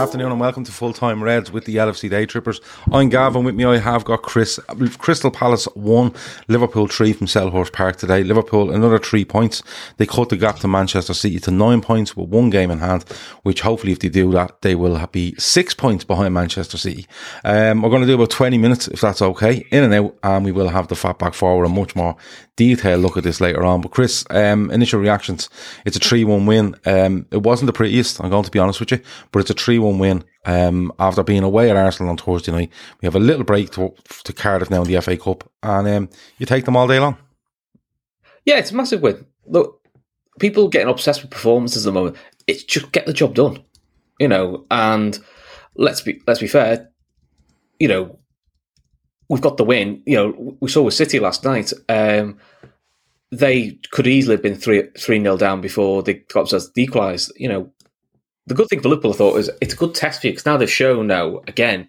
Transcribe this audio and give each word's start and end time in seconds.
Afternoon 0.00 0.32
and 0.32 0.40
welcome 0.40 0.64
to 0.64 0.72
Full 0.72 0.94
Time 0.94 1.22
Reds 1.22 1.52
with 1.52 1.66
the 1.66 1.76
LFC 1.76 2.08
Day 2.08 2.24
Trippers. 2.24 2.58
I'm 2.90 3.10
Gavin. 3.10 3.44
With 3.44 3.54
me, 3.54 3.66
I 3.66 3.76
have 3.76 4.02
got 4.02 4.22
Chris. 4.22 4.58
Crystal 4.96 5.30
Palace 5.30 5.68
won, 5.76 6.14
Liverpool 6.48 6.86
three 6.86 7.12
from 7.12 7.26
Selhurst 7.26 7.74
Park 7.74 7.96
today. 7.96 8.24
Liverpool 8.24 8.70
another 8.70 8.98
three 8.98 9.26
points. 9.26 9.62
They 9.98 10.06
cut 10.06 10.30
the 10.30 10.38
gap 10.38 10.56
to 10.60 10.68
Manchester 10.68 11.12
City 11.12 11.38
to 11.40 11.50
nine 11.50 11.82
points 11.82 12.16
with 12.16 12.30
one 12.30 12.48
game 12.48 12.70
in 12.70 12.78
hand. 12.78 13.04
Which 13.42 13.60
hopefully, 13.60 13.92
if 13.92 13.98
they 13.98 14.08
do 14.08 14.32
that, 14.32 14.62
they 14.62 14.74
will 14.74 15.06
be 15.08 15.34
six 15.36 15.74
points 15.74 16.02
behind 16.02 16.32
Manchester 16.32 16.78
City. 16.78 17.06
Um, 17.44 17.82
we're 17.82 17.90
going 17.90 18.00
to 18.00 18.08
do 18.08 18.14
about 18.14 18.30
twenty 18.30 18.56
minutes 18.56 18.88
if 18.88 19.02
that's 19.02 19.20
okay, 19.20 19.66
in 19.70 19.84
and 19.84 19.92
out, 19.92 20.16
and 20.22 20.46
we 20.46 20.52
will 20.52 20.70
have 20.70 20.88
the 20.88 20.96
fat 20.96 21.18
back 21.18 21.34
forward 21.34 21.66
and 21.66 21.74
much 21.74 21.94
more 21.94 22.16
detailed 22.56 23.00
look 23.00 23.16
at 23.16 23.24
this 23.24 23.40
later 23.40 23.64
on. 23.64 23.80
But 23.80 23.90
Chris, 23.90 24.24
um, 24.30 24.70
initial 24.70 25.00
reactions. 25.00 25.48
It's 25.84 25.96
a 25.96 26.00
three 26.00 26.24
one 26.24 26.46
win. 26.46 26.74
Um, 26.86 27.26
it 27.30 27.42
wasn't 27.42 27.66
the 27.66 27.72
prettiest. 27.74 28.22
I'm 28.22 28.30
going 28.30 28.44
to 28.44 28.50
be 28.50 28.58
honest 28.58 28.80
with 28.80 28.92
you, 28.92 29.00
but 29.32 29.40
it's 29.40 29.50
a 29.50 29.54
three 29.54 29.78
1 29.90 29.98
win 29.98 30.24
um, 30.46 30.92
after 30.98 31.22
being 31.22 31.42
away 31.42 31.70
at 31.70 31.76
Arsenal 31.76 32.10
on 32.10 32.16
Thursday 32.16 32.52
night. 32.52 32.72
We 33.00 33.06
have 33.06 33.16
a 33.16 33.20
little 33.20 33.44
break 33.44 33.70
to, 33.72 33.94
to 34.24 34.32
Cardiff 34.32 34.70
now 34.70 34.82
in 34.82 34.88
the 34.88 35.00
FA 35.00 35.16
Cup, 35.16 35.50
and 35.62 35.88
um, 35.88 36.10
you 36.38 36.46
take 36.46 36.64
them 36.64 36.76
all 36.76 36.88
day 36.88 36.98
long. 36.98 37.16
Yeah, 38.44 38.58
it's 38.58 38.70
a 38.70 38.76
massive 38.76 39.02
win. 39.02 39.26
Look, 39.46 39.80
people 40.38 40.68
getting 40.68 40.88
obsessed 40.88 41.22
with 41.22 41.30
performances 41.30 41.86
at 41.86 41.92
the 41.92 42.00
moment. 42.00 42.16
It's 42.46 42.64
just 42.64 42.92
get 42.92 43.06
the 43.06 43.12
job 43.12 43.34
done, 43.34 43.62
you 44.18 44.28
know. 44.28 44.66
And 44.70 45.18
let's 45.76 46.00
be 46.00 46.20
let's 46.26 46.40
be 46.40 46.48
fair, 46.48 46.90
you 47.78 47.88
know, 47.88 48.18
we've 49.28 49.40
got 49.40 49.56
the 49.56 49.64
win. 49.64 50.02
You 50.06 50.16
know, 50.16 50.56
we 50.60 50.68
saw 50.68 50.82
with 50.82 50.94
City 50.94 51.20
last 51.20 51.44
night. 51.44 51.72
Um, 51.88 52.38
they 53.30 53.78
could 53.92 54.08
easily 54.08 54.34
have 54.34 54.42
been 54.42 54.56
three 54.56 54.88
three 54.98 55.18
nil 55.18 55.36
down 55.36 55.60
before 55.60 56.02
they 56.02 56.14
got 56.14 56.42
themselves 56.42 56.70
equalised. 56.76 57.32
You 57.36 57.48
know, 57.48 57.72
the 58.46 58.54
good 58.54 58.68
thing 58.68 58.80
for 58.80 58.88
Liverpool, 58.88 59.12
I 59.12 59.16
thought, 59.16 59.38
is 59.38 59.50
it's 59.60 59.74
a 59.74 59.76
good 59.76 59.94
test 59.94 60.20
for 60.20 60.26
you 60.26 60.32
because 60.32 60.46
now 60.46 60.56
they've 60.56 60.70
shown 60.70 61.06
now 61.06 61.40
again. 61.46 61.88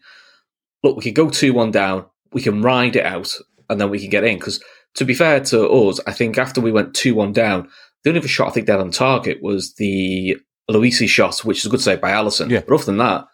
Look, 0.83 0.97
we 0.97 1.03
can 1.03 1.13
go 1.13 1.29
two 1.29 1.53
one 1.53 1.71
down, 1.71 2.05
we 2.33 2.41
can 2.41 2.61
ride 2.61 2.95
it 2.95 3.05
out, 3.05 3.35
and 3.69 3.79
then 3.79 3.89
we 3.89 3.99
can 3.99 4.09
get 4.09 4.23
in. 4.23 4.37
Because 4.37 4.63
to 4.95 5.05
be 5.05 5.13
fair 5.13 5.39
to 5.39 5.69
us, 5.69 5.99
I 6.07 6.11
think 6.11 6.37
after 6.37 6.61
we 6.61 6.71
went 6.71 6.93
two 6.93 7.15
one 7.15 7.33
down, 7.33 7.69
the 8.03 8.09
only 8.09 8.19
other 8.19 8.27
shot 8.27 8.49
I 8.49 8.51
think 8.51 8.67
they 8.67 8.73
had 8.73 8.81
on 8.81 8.91
target 8.91 9.41
was 9.41 9.73
the 9.75 10.37
Olise 10.69 11.07
shot, 11.07 11.39
which 11.39 11.59
is 11.59 11.65
a 11.65 11.69
good 11.69 11.81
save 11.81 12.01
by 12.01 12.11
Alisson. 12.11 12.49
Yeah. 12.49 12.61
But 12.67 12.75
other 12.75 12.85
than 12.85 12.97
that, 12.97 13.27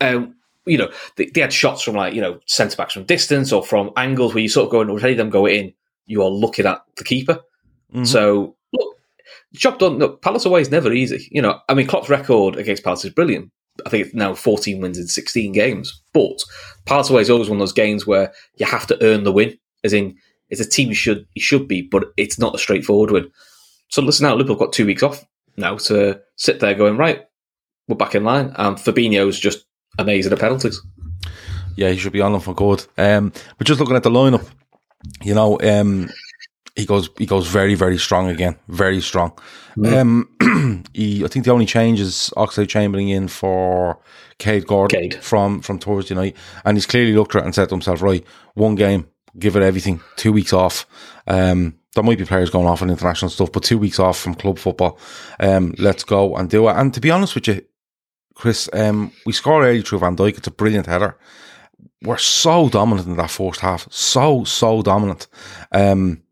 um, 0.00 0.34
you 0.66 0.78
know, 0.78 0.90
they, 1.16 1.26
they, 1.26 1.40
had 1.40 1.52
shots 1.52 1.82
from 1.82 1.94
like 1.94 2.14
you 2.14 2.20
know 2.20 2.40
centre 2.46 2.76
backs 2.76 2.92
from 2.92 3.04
distance 3.04 3.52
or 3.52 3.62
from 3.62 3.92
angles 3.96 4.34
where 4.34 4.42
you 4.42 4.48
sort 4.48 4.66
of 4.66 4.72
go 4.72 4.80
and 4.80 4.90
already 4.90 5.14
them 5.14 5.30
go 5.30 5.46
in, 5.46 5.72
you 6.06 6.22
are 6.22 6.28
looking 6.28 6.66
at 6.66 6.82
the 6.96 7.04
keeper. 7.04 7.40
Mm-hmm. 7.92 8.04
So 8.04 8.55
job 9.54 9.78
done. 9.78 9.98
Look, 9.98 10.22
Palace 10.22 10.44
away 10.44 10.60
is 10.60 10.70
never 10.70 10.92
easy. 10.92 11.28
You 11.30 11.42
know, 11.42 11.60
I 11.68 11.74
mean, 11.74 11.86
Klopp's 11.86 12.08
record 12.08 12.56
against 12.56 12.84
Palace 12.84 13.04
is 13.04 13.12
brilliant. 13.12 13.50
I 13.84 13.90
think 13.90 14.06
it's 14.06 14.14
now 14.14 14.34
14 14.34 14.80
wins 14.80 14.98
in 14.98 15.06
16 15.06 15.52
games. 15.52 16.02
But 16.12 16.42
Palace 16.86 17.10
away 17.10 17.22
is 17.22 17.30
always 17.30 17.48
one 17.48 17.56
of 17.56 17.60
those 17.60 17.72
games 17.72 18.06
where 18.06 18.32
you 18.56 18.66
have 18.66 18.86
to 18.88 19.02
earn 19.04 19.24
the 19.24 19.32
win. 19.32 19.58
As 19.84 19.92
in, 19.92 20.16
it's 20.48 20.60
a 20.60 20.68
team 20.68 20.88
you 20.88 20.94
should 20.94 21.26
you 21.34 21.42
should 21.42 21.68
be, 21.68 21.82
but 21.82 22.12
it's 22.16 22.38
not 22.38 22.54
a 22.54 22.58
straightforward 22.58 23.10
win. 23.10 23.30
So 23.88 24.02
listen 24.02 24.24
now, 24.24 24.34
Liverpool 24.34 24.56
got 24.56 24.72
two 24.72 24.86
weeks 24.86 25.02
off 25.02 25.24
now 25.56 25.76
to 25.76 26.20
sit 26.36 26.60
there 26.60 26.74
going 26.74 26.96
right. 26.96 27.24
We're 27.88 27.96
back 27.96 28.14
in 28.14 28.24
line, 28.24 28.52
and 28.56 28.76
Fabinho's 28.76 29.38
just 29.38 29.64
amazing 29.98 30.32
at 30.32 30.40
penalties. 30.40 30.80
Yeah, 31.76 31.90
he 31.90 31.96
should 31.98 32.12
be 32.12 32.20
on 32.20 32.32
them 32.32 32.40
for 32.40 32.54
good. 32.54 32.84
Um, 32.98 33.32
but 33.58 33.66
just 33.66 33.78
looking 33.78 33.96
at 33.96 34.02
the 34.02 34.10
lineup, 34.10 34.48
you 35.22 35.34
know, 35.34 35.60
um, 35.60 36.08
he 36.76 36.84
goes 36.84 37.08
he 37.18 37.26
goes 37.26 37.46
very 37.48 37.74
very 37.74 37.98
strong 37.98 38.28
again, 38.28 38.56
very 38.68 39.00
strong. 39.00 39.32
Mm. 39.76 39.96
Um, 40.40 40.84
he 40.94 41.24
I 41.24 41.28
think 41.28 41.44
the 41.44 41.52
only 41.52 41.66
change 41.66 42.00
is 42.00 42.32
Oxlade 42.36 42.68
Chamberlain 42.68 43.08
in 43.08 43.28
for 43.28 43.98
Kaide 44.38 44.66
Gordon 44.66 45.00
Cade. 45.00 45.14
from 45.22 45.60
from 45.62 45.78
Thursday 45.78 46.14
night, 46.14 46.36
and 46.64 46.76
he's 46.76 46.86
clearly 46.86 47.14
looked 47.14 47.34
at 47.34 47.42
it 47.42 47.44
and 47.46 47.54
said 47.54 47.68
to 47.70 47.74
himself, 47.74 48.02
right, 48.02 48.24
one 48.54 48.74
game, 48.74 49.08
give 49.38 49.56
it 49.56 49.62
everything, 49.62 50.00
two 50.16 50.32
weeks 50.32 50.52
off. 50.52 50.86
Um, 51.26 51.78
there 51.94 52.04
might 52.04 52.18
be 52.18 52.26
players 52.26 52.50
going 52.50 52.66
off 52.66 52.82
on 52.82 52.90
international 52.90 53.30
stuff, 53.30 53.50
but 53.52 53.62
two 53.62 53.78
weeks 53.78 53.98
off 53.98 54.18
from 54.18 54.34
club 54.34 54.58
football. 54.58 54.98
Um, 55.40 55.74
let's 55.78 56.04
go 56.04 56.36
and 56.36 56.48
do 56.48 56.68
it. 56.68 56.76
And 56.76 56.92
to 56.92 57.00
be 57.00 57.10
honest 57.10 57.34
with 57.34 57.48
you, 57.48 57.62
Chris, 58.34 58.68
um, 58.74 59.12
we 59.24 59.32
scored 59.32 59.64
early 59.64 59.80
through 59.80 60.00
Van 60.00 60.14
Dijk. 60.14 60.36
It's 60.36 60.46
a 60.46 60.50
brilliant 60.50 60.86
header. 60.86 61.16
We're 62.02 62.18
so 62.18 62.68
dominant 62.68 63.08
in 63.08 63.16
that 63.16 63.30
first 63.30 63.60
half, 63.60 63.90
so 63.90 64.44
so 64.44 64.82
dominant. 64.82 65.26
Um, 65.72 66.22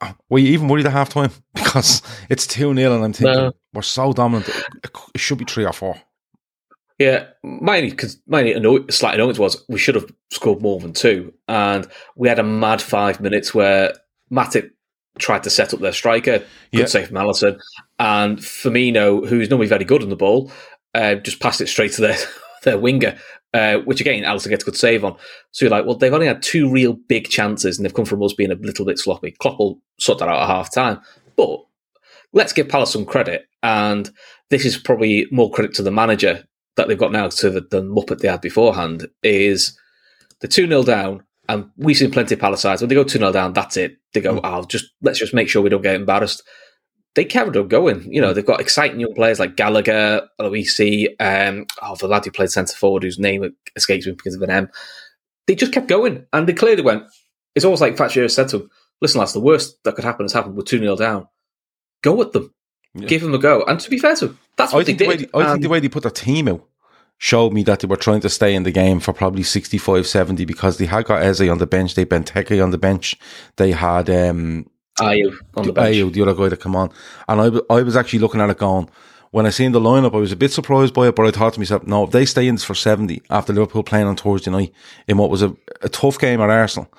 were 0.28 0.38
you 0.38 0.52
even 0.52 0.68
worried 0.68 0.86
at 0.86 0.92
half 0.92 1.10
time? 1.10 1.30
Because 1.54 2.02
it's 2.30 2.46
2 2.46 2.74
0 2.74 2.94
and 2.94 3.04
I'm 3.04 3.12
thinking, 3.12 3.36
no. 3.36 3.52
we're 3.74 3.82
so 3.82 4.12
dominant. 4.12 4.48
It, 4.48 4.90
it, 5.14 5.20
should 5.20 5.38
be 5.38 5.44
3 5.44 5.66
or 5.66 5.72
4. 5.72 6.00
Yeah, 6.98 7.26
mainly 7.44 7.90
because 7.90 8.20
mainly 8.26 8.54
anno- 8.54 8.86
slight 8.88 9.14
annoyance 9.14 9.38
was 9.38 9.64
we 9.68 9.78
should 9.78 9.94
have 9.94 10.10
scored 10.30 10.60
more 10.60 10.80
than 10.80 10.92
two, 10.92 11.32
and 11.46 11.86
we 12.16 12.28
had 12.28 12.40
a 12.40 12.42
mad 12.42 12.82
five 12.82 13.20
minutes 13.20 13.54
where 13.54 13.94
Matip 14.32 14.70
tried 15.18 15.44
to 15.44 15.50
set 15.50 15.72
up 15.72 15.80
their 15.80 15.92
striker, 15.92 16.38
good 16.38 16.46
yeah. 16.72 16.86
save 16.86 17.08
from 17.08 17.16
Alisson, 17.16 17.60
and 18.00 18.38
Firmino, 18.38 19.26
who's 19.28 19.48
normally 19.48 19.68
very 19.68 19.84
good 19.84 20.02
on 20.02 20.08
the 20.08 20.16
ball, 20.16 20.50
uh, 20.94 21.14
just 21.16 21.38
passed 21.38 21.60
it 21.60 21.68
straight 21.68 21.92
to 21.92 22.00
their 22.00 22.16
their 22.64 22.78
winger, 22.78 23.16
uh, 23.54 23.78
which 23.78 24.00
again, 24.00 24.24
Alisson 24.24 24.50
gets 24.50 24.62
a 24.62 24.66
good 24.66 24.76
save 24.76 25.04
on. 25.04 25.16
So 25.52 25.64
you're 25.64 25.70
like, 25.70 25.86
well, 25.86 25.96
they've 25.96 26.12
only 26.12 26.26
had 26.26 26.42
two 26.42 26.70
real 26.70 26.92
big 26.92 27.28
chances 27.28 27.78
and 27.78 27.84
they've 27.84 27.94
come 27.94 28.04
from 28.04 28.22
us 28.22 28.34
being 28.34 28.50
a 28.50 28.56
little 28.56 28.84
bit 28.84 28.98
sloppy. 28.98 29.32
Klopp 29.32 29.58
will 29.58 29.80
sort 29.98 30.18
that 30.18 30.28
out 30.28 30.42
at 30.42 30.48
half 30.48 30.72
time. 30.72 31.00
But 31.36 31.60
let's 32.32 32.52
give 32.52 32.68
Palace 32.68 32.92
some 32.92 33.06
credit. 33.06 33.48
And 33.62 34.10
this 34.50 34.64
is 34.64 34.76
probably 34.76 35.26
more 35.30 35.50
credit 35.50 35.74
to 35.74 35.82
the 35.82 35.90
manager 35.90 36.44
that 36.76 36.88
they've 36.88 36.98
got 36.98 37.12
now 37.12 37.28
to 37.28 37.50
the, 37.50 37.60
the 37.60 37.82
Muppet 37.82 38.18
they 38.18 38.28
had 38.28 38.40
beforehand 38.40 39.08
is 39.22 39.78
the 40.40 40.48
2 40.48 40.66
0 40.66 40.82
down. 40.84 41.24
And 41.48 41.70
we've 41.78 41.96
seen 41.96 42.10
plenty 42.10 42.34
of 42.34 42.40
Palace 42.40 42.60
sides. 42.60 42.82
When 42.82 42.88
they 42.88 42.94
go 42.94 43.04
2 43.04 43.18
0 43.18 43.32
down, 43.32 43.54
that's 43.54 43.76
it. 43.76 43.96
They 44.12 44.20
go, 44.20 44.34
mm. 44.34 44.40
oh, 44.44 44.64
just 44.64 44.86
let's 45.00 45.18
just 45.18 45.34
make 45.34 45.48
sure 45.48 45.62
we 45.62 45.70
don't 45.70 45.82
get 45.82 45.94
embarrassed 45.94 46.42
they 47.18 47.24
carried 47.24 47.56
on 47.56 47.66
going. 47.66 48.14
You 48.14 48.20
know, 48.20 48.32
they've 48.32 48.46
got 48.46 48.60
exciting 48.60 49.00
young 49.00 49.12
players 49.12 49.40
like 49.40 49.56
Gallagher, 49.56 50.28
Olise, 50.40 51.08
um, 51.18 51.66
oh, 51.82 51.96
the 51.96 52.06
lad 52.06 52.24
who 52.24 52.30
played 52.30 52.52
centre 52.52 52.76
forward, 52.76 53.02
whose 53.02 53.18
name 53.18 53.56
escapes 53.74 54.06
me 54.06 54.12
because 54.12 54.36
of 54.36 54.42
an 54.42 54.50
M. 54.50 54.68
They 55.48 55.56
just 55.56 55.72
kept 55.72 55.88
going, 55.88 56.26
and 56.32 56.46
they 56.46 56.52
clearly 56.52 56.82
went. 56.82 57.02
It's 57.56 57.64
almost 57.64 57.82
like 57.82 57.96
Fatcher 57.96 58.30
said 58.30 58.46
to 58.50 58.58
them, 58.58 58.70
"Listen, 59.00 59.18
lads, 59.18 59.32
the 59.32 59.40
worst 59.40 59.82
that 59.82 59.96
could 59.96 60.04
happen 60.04 60.26
has 60.26 60.32
happened. 60.32 60.54
We're 60.54 60.62
two 60.62 60.78
0 60.78 60.94
down. 60.94 61.26
Go 62.02 62.22
at 62.22 62.30
them, 62.30 62.54
yeah. 62.94 63.08
give 63.08 63.22
them 63.22 63.34
a 63.34 63.38
go." 63.38 63.64
And 63.66 63.80
to 63.80 63.90
be 63.90 63.98
fair 63.98 64.14
to 64.14 64.28
them, 64.28 64.38
that's 64.56 64.72
what 64.72 64.82
I 64.82 64.84
think 64.84 65.00
they 65.00 65.06
did. 65.08 65.30
The 65.32 65.38
way, 65.38 65.44
I 65.44 65.50
think 65.50 65.62
the 65.62 65.68
way 65.68 65.80
they 65.80 65.88
put 65.88 66.04
their 66.04 66.12
team 66.12 66.46
out 66.46 66.68
showed 67.16 67.52
me 67.52 67.64
that 67.64 67.80
they 67.80 67.88
were 67.88 67.96
trying 67.96 68.20
to 68.20 68.28
stay 68.28 68.54
in 68.54 68.62
the 68.62 68.70
game 68.70 69.00
for 69.00 69.12
probably 69.12 69.42
65 69.42 70.06
70 70.06 70.44
because 70.44 70.78
they 70.78 70.86
had 70.86 71.04
got 71.04 71.20
Eze 71.20 71.48
on 71.48 71.58
the 71.58 71.66
bench, 71.66 71.96
they 71.96 72.02
had 72.02 72.10
Benteke 72.10 72.62
on 72.62 72.70
the 72.70 72.78
bench, 72.78 73.16
they 73.56 73.72
had 73.72 74.08
um, 74.08 74.70
Ayew 75.00 75.36
on 75.54 75.66
the 75.66 75.72
bench. 75.72 75.96
Ayew, 75.96 76.12
the 76.12 76.22
other 76.22 76.34
guy 76.34 76.48
that 76.48 76.60
come 76.60 76.76
on. 76.76 76.90
And 77.28 77.40
I, 77.40 77.74
I 77.74 77.82
was 77.82 77.96
actually 77.96 78.20
looking 78.20 78.40
at 78.40 78.50
it 78.50 78.58
going, 78.58 78.88
when 79.30 79.46
I 79.46 79.50
seen 79.50 79.72
the 79.72 79.80
lineup, 79.80 80.14
I 80.14 80.18
was 80.18 80.32
a 80.32 80.36
bit 80.36 80.52
surprised 80.52 80.94
by 80.94 81.08
it, 81.08 81.14
but 81.14 81.26
I 81.26 81.30
thought 81.30 81.54
to 81.54 81.60
myself, 81.60 81.86
no, 81.86 82.04
if 82.04 82.10
they 82.10 82.24
stay 82.24 82.48
in 82.48 82.54
this 82.54 82.64
for 82.64 82.74
70 82.74 83.22
after 83.30 83.52
Liverpool 83.52 83.82
playing 83.82 84.06
on 84.06 84.16
Thursday 84.16 84.50
night 84.50 84.72
in 85.06 85.18
what 85.18 85.30
was 85.30 85.42
a, 85.42 85.54
a 85.82 85.88
tough 85.88 86.18
game 86.18 86.40
at 86.40 86.50
Arsenal, 86.50 86.90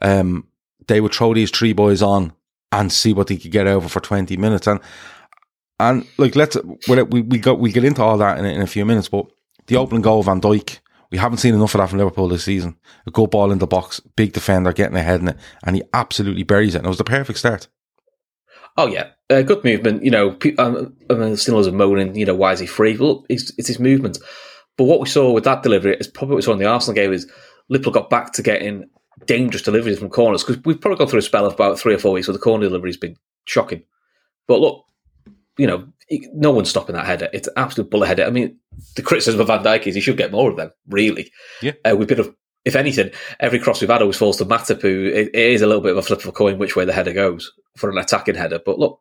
um, 0.00 0.46
they 0.86 1.00
would 1.00 1.14
throw 1.14 1.34
these 1.34 1.50
three 1.50 1.72
boys 1.72 2.02
on 2.02 2.32
and 2.72 2.90
see 2.90 3.12
what 3.12 3.26
they 3.26 3.36
could 3.36 3.52
get 3.52 3.66
over 3.66 3.88
for 3.88 4.00
20 4.00 4.36
minutes. 4.36 4.66
And, 4.66 4.80
and 5.78 6.06
like, 6.16 6.36
let's, 6.36 6.56
we, 6.88 7.02
we 7.02 7.38
got, 7.38 7.58
we 7.58 7.70
get 7.70 7.84
into 7.84 8.02
all 8.02 8.18
that 8.18 8.38
in, 8.38 8.44
in 8.44 8.62
a 8.62 8.66
few 8.66 8.84
minutes, 8.84 9.08
but 9.08 9.26
the 9.66 9.76
opening 9.76 10.02
goal, 10.02 10.22
Van 10.22 10.40
Dijk, 10.40 10.78
we 11.14 11.18
haven't 11.18 11.38
seen 11.38 11.54
enough 11.54 11.76
of 11.76 11.78
that 11.78 11.90
from 11.90 11.98
Liverpool 11.98 12.26
this 12.26 12.42
season. 12.42 12.76
A 13.06 13.10
good 13.12 13.30
ball 13.30 13.52
in 13.52 13.58
the 13.58 13.68
box, 13.68 14.00
big 14.16 14.32
defender 14.32 14.72
getting 14.72 14.96
ahead 14.96 15.20
in 15.20 15.28
it, 15.28 15.36
and 15.64 15.76
he 15.76 15.84
absolutely 15.92 16.42
buries 16.42 16.74
it. 16.74 16.78
And 16.78 16.86
it 16.86 16.88
was 16.88 16.98
the 16.98 17.04
perfect 17.04 17.38
start. 17.38 17.68
Oh 18.76 18.88
yeah, 18.88 19.10
uh, 19.30 19.42
good 19.42 19.62
movement. 19.62 20.02
You 20.02 20.10
know, 20.10 20.36
um, 20.58 20.92
I 21.08 21.14
mean, 21.14 21.36
still 21.36 21.60
as 21.60 21.68
a 21.68 21.72
moaning. 21.72 22.16
You 22.16 22.26
know, 22.26 22.34
why 22.34 22.50
is 22.50 22.58
he 22.58 22.66
free? 22.66 22.96
Well, 22.96 23.24
it's, 23.28 23.52
it's 23.56 23.68
his 23.68 23.78
movement. 23.78 24.18
But 24.76 24.84
what 24.86 24.98
we 24.98 25.06
saw 25.06 25.30
with 25.30 25.44
that 25.44 25.62
delivery 25.62 25.96
is 26.00 26.08
probably 26.08 26.32
what 26.32 26.38
we 26.38 26.42
saw 26.42 26.52
in 26.54 26.58
the 26.58 26.66
Arsenal 26.66 26.96
game 26.96 27.12
is 27.12 27.30
Liverpool 27.68 27.92
got 27.92 28.10
back 28.10 28.32
to 28.32 28.42
getting 28.42 28.90
dangerous 29.24 29.62
deliveries 29.62 30.00
from 30.00 30.10
corners 30.10 30.42
because 30.42 30.64
we've 30.64 30.80
probably 30.80 30.98
gone 30.98 31.06
through 31.06 31.20
a 31.20 31.22
spell 31.22 31.46
of 31.46 31.54
about 31.54 31.78
three 31.78 31.94
or 31.94 31.98
four 31.98 32.10
weeks 32.10 32.26
where 32.26 32.32
the 32.32 32.40
corner 32.40 32.66
delivery 32.66 32.90
has 32.90 32.96
been 32.96 33.14
shocking. 33.44 33.84
But 34.48 34.58
look, 34.58 34.84
you 35.58 35.68
know, 35.68 35.86
no 36.32 36.50
one's 36.50 36.70
stopping 36.70 36.94
that 36.94 37.06
header. 37.06 37.28
It's 37.32 37.48
an 37.48 37.54
absolute 37.56 37.90
bullet 37.90 38.06
header. 38.06 38.24
I 38.24 38.30
mean, 38.30 38.58
the 38.96 39.02
criticism 39.02 39.40
of 39.40 39.46
Van 39.46 39.62
Dijk 39.62 39.86
is 39.86 39.94
he 39.94 40.00
should 40.00 40.16
get 40.16 40.32
more 40.32 40.50
of 40.50 40.56
them, 40.56 40.70
really. 40.88 41.30
Yeah. 41.62 41.72
Uh, 41.84 41.96
we've 41.96 42.08
been, 42.08 42.20
a, 42.20 42.34
if 42.64 42.76
anything, 42.76 43.10
every 43.40 43.58
cross 43.58 43.80
we've 43.80 43.90
had 43.90 44.02
always 44.02 44.16
falls 44.16 44.36
to 44.38 44.44
Matip, 44.44 44.82
who 44.82 45.06
it, 45.06 45.28
it 45.28 45.34
is 45.34 45.62
a 45.62 45.66
little 45.66 45.82
bit 45.82 45.92
of 45.92 45.98
a 45.98 46.02
flip 46.02 46.20
of 46.20 46.26
a 46.26 46.32
coin 46.32 46.58
which 46.58 46.76
way 46.76 46.84
the 46.84 46.92
header 46.92 47.12
goes 47.12 47.52
for 47.76 47.90
an 47.90 47.98
attacking 47.98 48.34
header. 48.34 48.60
But 48.64 48.78
look, 48.78 49.00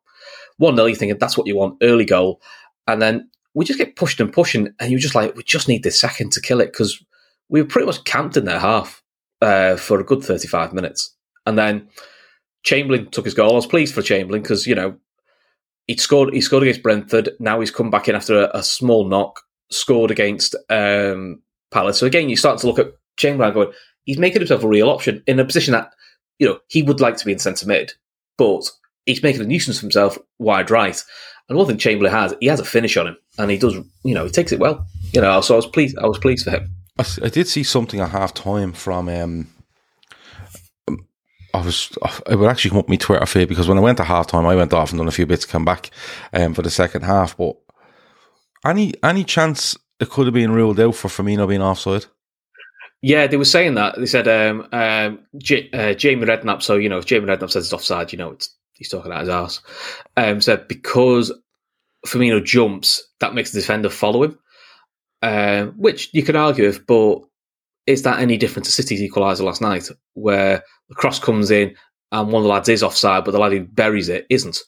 1 0.57 0.75
0, 0.75 0.85
you're 0.85 0.95
thinking 0.95 1.17
that's 1.17 1.37
what 1.37 1.47
you 1.47 1.55
want, 1.55 1.77
early 1.81 2.05
goal. 2.05 2.41
And 2.87 3.01
then 3.01 3.29
we 3.53 3.65
just 3.65 3.79
get 3.79 3.95
pushed 3.95 4.19
and 4.19 4.33
pushing, 4.33 4.73
and 4.79 4.91
you're 4.91 4.99
just 4.99 5.15
like, 5.15 5.35
we 5.35 5.43
just 5.43 5.67
need 5.67 5.83
this 5.83 5.99
second 5.99 6.31
to 6.33 6.41
kill 6.41 6.61
it 6.61 6.71
because 6.71 7.03
we 7.49 7.61
were 7.61 7.67
pretty 7.67 7.85
much 7.85 8.03
camped 8.03 8.37
in 8.37 8.45
their 8.45 8.59
half 8.59 9.03
uh, 9.41 9.75
for 9.75 9.99
a 9.99 10.03
good 10.03 10.23
35 10.23 10.73
minutes. 10.73 11.15
And 11.45 11.57
then 11.57 11.89
Chamberlain 12.63 13.09
took 13.11 13.25
his 13.25 13.33
goal. 13.33 13.51
I 13.51 13.55
was 13.55 13.67
pleased 13.67 13.93
for 13.93 14.01
Chamberlain 14.01 14.41
because, 14.41 14.65
you 14.65 14.75
know, 14.75 14.95
he 15.87 15.97
scored 15.97 16.33
he 16.33 16.41
scored 16.41 16.63
against 16.63 16.83
Brentford. 16.83 17.31
Now 17.39 17.59
he's 17.59 17.71
come 17.71 17.89
back 17.89 18.07
in 18.07 18.15
after 18.15 18.43
a, 18.43 18.57
a 18.57 18.63
small 18.63 19.07
knock, 19.07 19.41
scored 19.69 20.11
against 20.11 20.55
um, 20.69 21.41
Palace. 21.71 21.97
So 21.97 22.05
again, 22.05 22.29
you 22.29 22.35
start 22.35 22.59
to 22.59 22.67
look 22.67 22.79
at 22.79 22.93
Chamberlain 23.17 23.53
going, 23.53 23.71
he's 24.05 24.17
making 24.17 24.41
himself 24.41 24.63
a 24.63 24.67
real 24.67 24.89
option 24.89 25.23
in 25.27 25.39
a 25.39 25.45
position 25.45 25.73
that, 25.73 25.91
you 26.39 26.47
know, 26.47 26.59
he 26.67 26.83
would 26.83 26.99
like 26.99 27.17
to 27.17 27.25
be 27.25 27.31
in 27.31 27.39
centre 27.39 27.67
mid, 27.67 27.93
but 28.37 28.69
he's 29.05 29.23
making 29.23 29.41
a 29.41 29.45
nuisance 29.45 29.77
of 29.77 29.81
himself 29.81 30.17
wide 30.39 30.71
right. 30.71 31.03
And 31.49 31.57
one 31.57 31.67
thing 31.67 31.77
Chamberlain 31.77 32.13
has, 32.13 32.33
he 32.39 32.47
has 32.47 32.59
a 32.59 32.65
finish 32.65 32.95
on 32.95 33.07
him, 33.07 33.17
and 33.37 33.51
he 33.51 33.57
does, 33.57 33.75
you 34.03 34.13
know, 34.13 34.23
he 34.23 34.31
takes 34.31 34.51
it 34.51 34.59
well. 34.59 34.87
You 35.11 35.21
know, 35.21 35.41
so 35.41 35.55
I 35.55 35.57
was 35.57 35.67
pleased. 35.67 35.97
I 35.97 36.07
was 36.07 36.17
pleased 36.17 36.45
for 36.45 36.51
him. 36.51 36.69
I, 36.97 37.05
I 37.21 37.29
did 37.29 37.47
see 37.47 37.63
something 37.63 37.99
at 37.99 38.11
half 38.11 38.33
time 38.33 38.71
from. 38.71 39.09
Um, 39.09 39.47
I 41.53 41.61
was. 41.61 41.95
It 42.29 42.35
would 42.35 42.49
actually 42.49 42.71
come 42.71 42.79
up 42.79 42.89
my 42.89 42.95
Twitter 42.95 43.25
feed 43.25 43.49
because 43.49 43.67
when 43.67 43.77
I 43.77 43.81
went 43.81 43.97
to 43.97 44.03
half 44.03 44.27
time, 44.27 44.45
I 44.45 44.55
went 44.55 44.73
off 44.73 44.91
and 44.91 44.99
done 44.99 45.07
a 45.07 45.11
few 45.11 45.25
bits 45.25 45.45
come 45.45 45.65
back 45.65 45.91
um, 46.33 46.53
for 46.53 46.61
the 46.61 46.71
second 46.71 47.03
half. 47.03 47.37
But 47.37 47.57
any 48.65 48.93
any 49.03 49.23
chance 49.23 49.77
it 49.99 50.09
could 50.09 50.25
have 50.25 50.33
been 50.33 50.51
ruled 50.51 50.79
out 50.79 50.95
for 50.95 51.09
Firmino 51.09 51.47
being 51.47 51.61
offside? 51.61 52.05
Yeah, 53.01 53.27
they 53.27 53.37
were 53.37 53.45
saying 53.45 53.75
that. 53.75 53.95
They 53.97 54.05
said 54.05 54.27
um, 54.27 54.67
um, 54.71 55.19
J- 55.37 55.69
uh, 55.71 55.93
Jamie 55.93 56.25
Redknapp. 56.25 56.63
So 56.63 56.75
you 56.75 56.89
know, 56.89 56.97
if 56.97 57.05
Jamie 57.05 57.27
Redknapp 57.27 57.51
says 57.51 57.65
it's 57.65 57.73
offside, 57.73 58.11
you 58.11 58.17
know, 58.17 58.31
it's 58.31 58.55
he's 58.73 58.89
talking 58.89 59.11
out 59.11 59.21
his 59.21 59.29
ass. 59.29 59.61
Um, 60.17 60.41
said 60.41 60.67
because 60.67 61.31
Firmino 62.07 62.43
jumps, 62.43 63.03
that 63.19 63.33
makes 63.33 63.51
the 63.51 63.59
defender 63.59 63.89
follow 63.89 64.23
him, 64.23 64.39
uh, 65.21 65.65
which 65.77 66.09
you 66.13 66.23
could 66.23 66.35
argue 66.35 66.65
with, 66.65 66.85
but 66.87 67.19
is 67.85 68.03
that 68.03 68.19
any 68.19 68.37
different 68.37 68.65
to 68.65 68.71
City's 68.71 69.01
equaliser 69.01 69.41
last 69.41 69.61
night, 69.61 69.89
where 70.13 70.63
the 70.93 71.01
cross 71.01 71.19
comes 71.19 71.49
in 71.49 71.75
and 72.11 72.31
one 72.31 72.41
of 72.41 72.43
the 72.43 72.49
lads 72.49 72.69
is 72.69 72.83
offside, 72.83 73.25
but 73.25 73.31
the 73.31 73.39
lad 73.39 73.51
who 73.51 73.61
buries 73.65 74.07
it 74.07 74.27
isn't? 74.29 74.59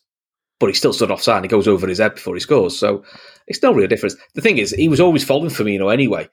But 0.60 0.68
he 0.68 0.74
still 0.74 0.94
stood 0.94 1.12
offside 1.12 1.38
and 1.38 1.46
he 1.46 1.50
goes 1.50 1.68
over 1.68 1.88
his 1.88 2.00
head 2.00 2.16
before 2.16 2.34
he 2.34 2.40
scores. 2.40 2.78
So 2.78 3.04
it's 3.46 3.62
no 3.62 3.74
real 3.74 3.88
difference. 3.88 4.16
The 4.34 4.42
thing 4.42 4.58
is, 4.58 4.72
he 4.72 4.88
was 4.88 5.00
always 5.00 5.24
following 5.24 5.52
Firmino 5.52 5.94
anyway. 5.94 6.28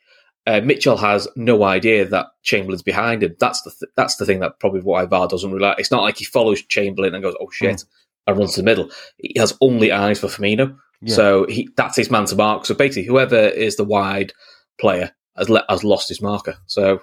Uh, 0.46 0.60
Mitchell 0.62 0.96
has 0.96 1.28
no 1.36 1.62
idea 1.64 2.06
that 2.06 2.28
Chamberlain's 2.42 2.82
behind 2.82 3.22
him. 3.22 3.36
That's 3.38 3.62
the 3.62 3.70
th- 3.70 3.92
that's 3.96 4.16
the 4.16 4.26
thing 4.26 4.40
that 4.40 4.58
probably 4.58 4.80
why 4.80 5.04
VAR 5.04 5.28
doesn't 5.28 5.52
really. 5.52 5.74
It's 5.78 5.90
not 5.90 6.02
like 6.02 6.16
he 6.16 6.24
follows 6.24 6.62
Chamberlain 6.62 7.14
and 7.14 7.22
goes, 7.22 7.36
"Oh 7.40 7.50
shit," 7.52 7.76
mm. 7.76 7.86
and 8.26 8.38
runs 8.38 8.54
to 8.54 8.60
the 8.60 8.64
middle. 8.64 8.90
He 9.18 9.38
has 9.38 9.56
only 9.60 9.92
eyes 9.92 10.18
for 10.18 10.26
Firmino, 10.26 10.76
yeah. 11.00 11.14
so 11.14 11.46
he 11.48 11.68
that's 11.76 11.96
his 11.96 12.10
man 12.10 12.24
to 12.24 12.34
mark. 12.34 12.66
So 12.66 12.74
basically, 12.74 13.04
whoever 13.04 13.36
is 13.36 13.76
the 13.76 13.84
wide 13.84 14.32
player 14.80 15.12
has 15.36 15.48
le- 15.48 15.64
has 15.68 15.84
lost 15.84 16.08
his 16.08 16.20
marker. 16.20 16.56
So 16.66 17.00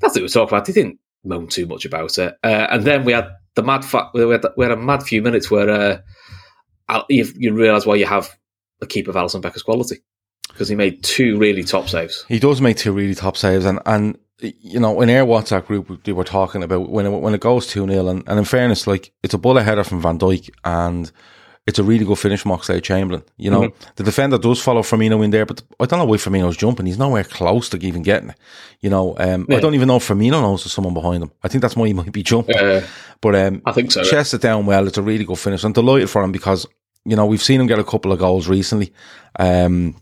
that's 0.00 0.16
what 0.16 0.22
we 0.22 0.28
talk 0.28 0.48
about. 0.48 0.66
He 0.66 0.72
didn't 0.72 0.98
moan 1.24 1.48
too 1.48 1.66
much 1.66 1.84
about 1.84 2.18
it, 2.18 2.34
uh, 2.42 2.66
and 2.70 2.84
then 2.84 3.04
we 3.04 3.12
had 3.12 3.28
the 3.54 3.62
mad. 3.62 3.84
Fa- 3.84 4.10
we, 4.14 4.20
had, 4.30 4.44
we 4.56 4.64
had 4.64 4.72
a 4.72 4.76
mad 4.76 5.02
few 5.02 5.22
minutes 5.22 5.50
where 5.50 6.02
uh, 6.88 7.02
you, 7.08 7.26
you 7.36 7.52
realise 7.52 7.86
why 7.86 7.94
you 7.96 8.06
have 8.06 8.30
a 8.80 8.86
keeper 8.86 9.10
of 9.10 9.16
Alisson 9.16 9.40
Becker's 9.40 9.62
quality 9.62 10.02
because 10.48 10.68
he 10.68 10.74
made 10.74 11.02
two 11.02 11.38
really 11.38 11.64
top 11.64 11.88
saves. 11.88 12.24
He 12.28 12.38
does 12.38 12.60
make 12.60 12.76
two 12.76 12.92
really 12.92 13.14
top 13.14 13.36
saves, 13.36 13.64
and 13.64 13.80
and 13.86 14.18
you 14.40 14.80
know 14.80 15.00
in 15.00 15.10
our 15.10 15.26
WhatsApp 15.26 15.66
group 15.66 16.04
they 16.04 16.12
were 16.12 16.24
talking 16.24 16.62
about 16.62 16.90
when 16.90 17.06
it, 17.06 17.10
when 17.10 17.34
it 17.34 17.40
goes 17.40 17.66
two 17.66 17.86
0 17.86 18.08
and, 18.08 18.24
and 18.26 18.38
in 18.38 18.44
fairness, 18.44 18.86
like 18.86 19.12
it's 19.22 19.34
a 19.34 19.38
bullet 19.38 19.64
header 19.64 19.84
from 19.84 20.00
Van 20.00 20.18
Dijk 20.18 20.50
and. 20.64 21.10
It's 21.66 21.78
a 21.78 21.82
really 21.82 22.04
good 22.04 22.18
finish, 22.18 22.44
Moxley 22.44 22.80
Chamberlain. 22.82 23.24
You 23.38 23.50
know, 23.50 23.62
mm-hmm. 23.62 23.90
the 23.96 24.04
defender 24.04 24.36
does 24.36 24.60
follow 24.60 24.82
Firmino 24.82 25.24
in 25.24 25.30
there, 25.30 25.46
but 25.46 25.62
I 25.80 25.86
don't 25.86 25.98
know 25.98 26.04
why 26.04 26.18
Firmino's 26.18 26.58
jumping. 26.58 26.84
He's 26.84 26.98
nowhere 26.98 27.24
close 27.24 27.70
to 27.70 27.78
even 27.78 28.02
getting 28.02 28.30
it. 28.30 28.36
You 28.80 28.90
know, 28.90 29.16
um, 29.18 29.46
yeah. 29.48 29.56
I 29.56 29.60
don't 29.60 29.74
even 29.74 29.88
know 29.88 29.96
if 29.96 30.06
Firmino 30.06 30.42
knows 30.42 30.64
there's 30.64 30.74
someone 30.74 30.92
behind 30.92 31.22
him. 31.22 31.30
I 31.42 31.48
think 31.48 31.62
that's 31.62 31.74
why 31.74 31.86
he 31.86 31.94
might 31.94 32.12
be 32.12 32.22
jumping. 32.22 32.58
Uh, 32.58 32.86
but 33.22 33.34
um, 33.34 33.62
I 33.64 33.72
think 33.72 33.92
so. 33.92 34.04
Chests 34.04 34.34
it 34.34 34.42
down 34.42 34.66
well. 34.66 34.86
It's 34.86 34.98
a 34.98 35.02
really 35.02 35.24
good 35.24 35.38
finish. 35.38 35.64
I'm 35.64 35.72
delighted 35.72 36.10
for 36.10 36.22
him 36.22 36.32
because, 36.32 36.66
you 37.06 37.16
know, 37.16 37.24
we've 37.24 37.42
seen 37.42 37.62
him 37.62 37.66
get 37.66 37.78
a 37.78 37.84
couple 37.84 38.12
of 38.12 38.18
goals 38.18 38.46
recently. 38.46 38.92
Um, 39.38 39.96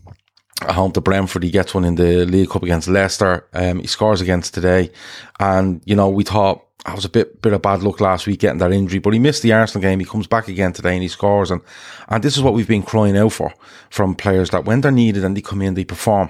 at 0.61 0.75
home 0.75 0.91
to 0.93 1.01
Brentford. 1.01 1.43
He 1.43 1.49
gets 1.49 1.73
one 1.73 1.85
in 1.85 1.95
the 1.95 2.25
League 2.25 2.49
Cup 2.49 2.63
against 2.63 2.87
Leicester. 2.87 3.47
Um, 3.53 3.79
he 3.79 3.87
scores 3.87 4.21
against 4.21 4.53
today. 4.53 4.91
And, 5.39 5.81
you 5.85 5.95
know, 5.95 6.09
we 6.09 6.23
thought 6.23 6.62
I 6.85 6.93
was 6.93 7.05
a 7.05 7.09
bit 7.09 7.41
bit 7.41 7.53
of 7.53 7.61
bad 7.61 7.81
luck 7.81 8.01
last 8.01 8.27
week 8.27 8.41
getting 8.41 8.59
that 8.59 8.71
injury, 8.71 8.99
but 8.99 9.13
he 9.13 9.19
missed 9.19 9.41
the 9.41 9.53
Arsenal 9.53 9.81
game. 9.81 9.99
He 9.99 10.05
comes 10.05 10.27
back 10.27 10.47
again 10.47 10.73
today 10.73 10.93
and 10.93 11.01
he 11.01 11.07
scores. 11.07 11.51
And, 11.51 11.61
and 12.09 12.23
this 12.23 12.35
is 12.35 12.43
what 12.43 12.53
we've 12.53 12.67
been 12.67 12.83
crying 12.83 13.17
out 13.17 13.31
for 13.31 13.53
from 13.89 14.15
players 14.15 14.49
that 14.49 14.65
when 14.65 14.81
they're 14.81 14.91
needed 14.91 15.23
and 15.23 15.35
they 15.35 15.41
come 15.41 15.61
in, 15.61 15.73
they 15.73 15.85
perform. 15.85 16.29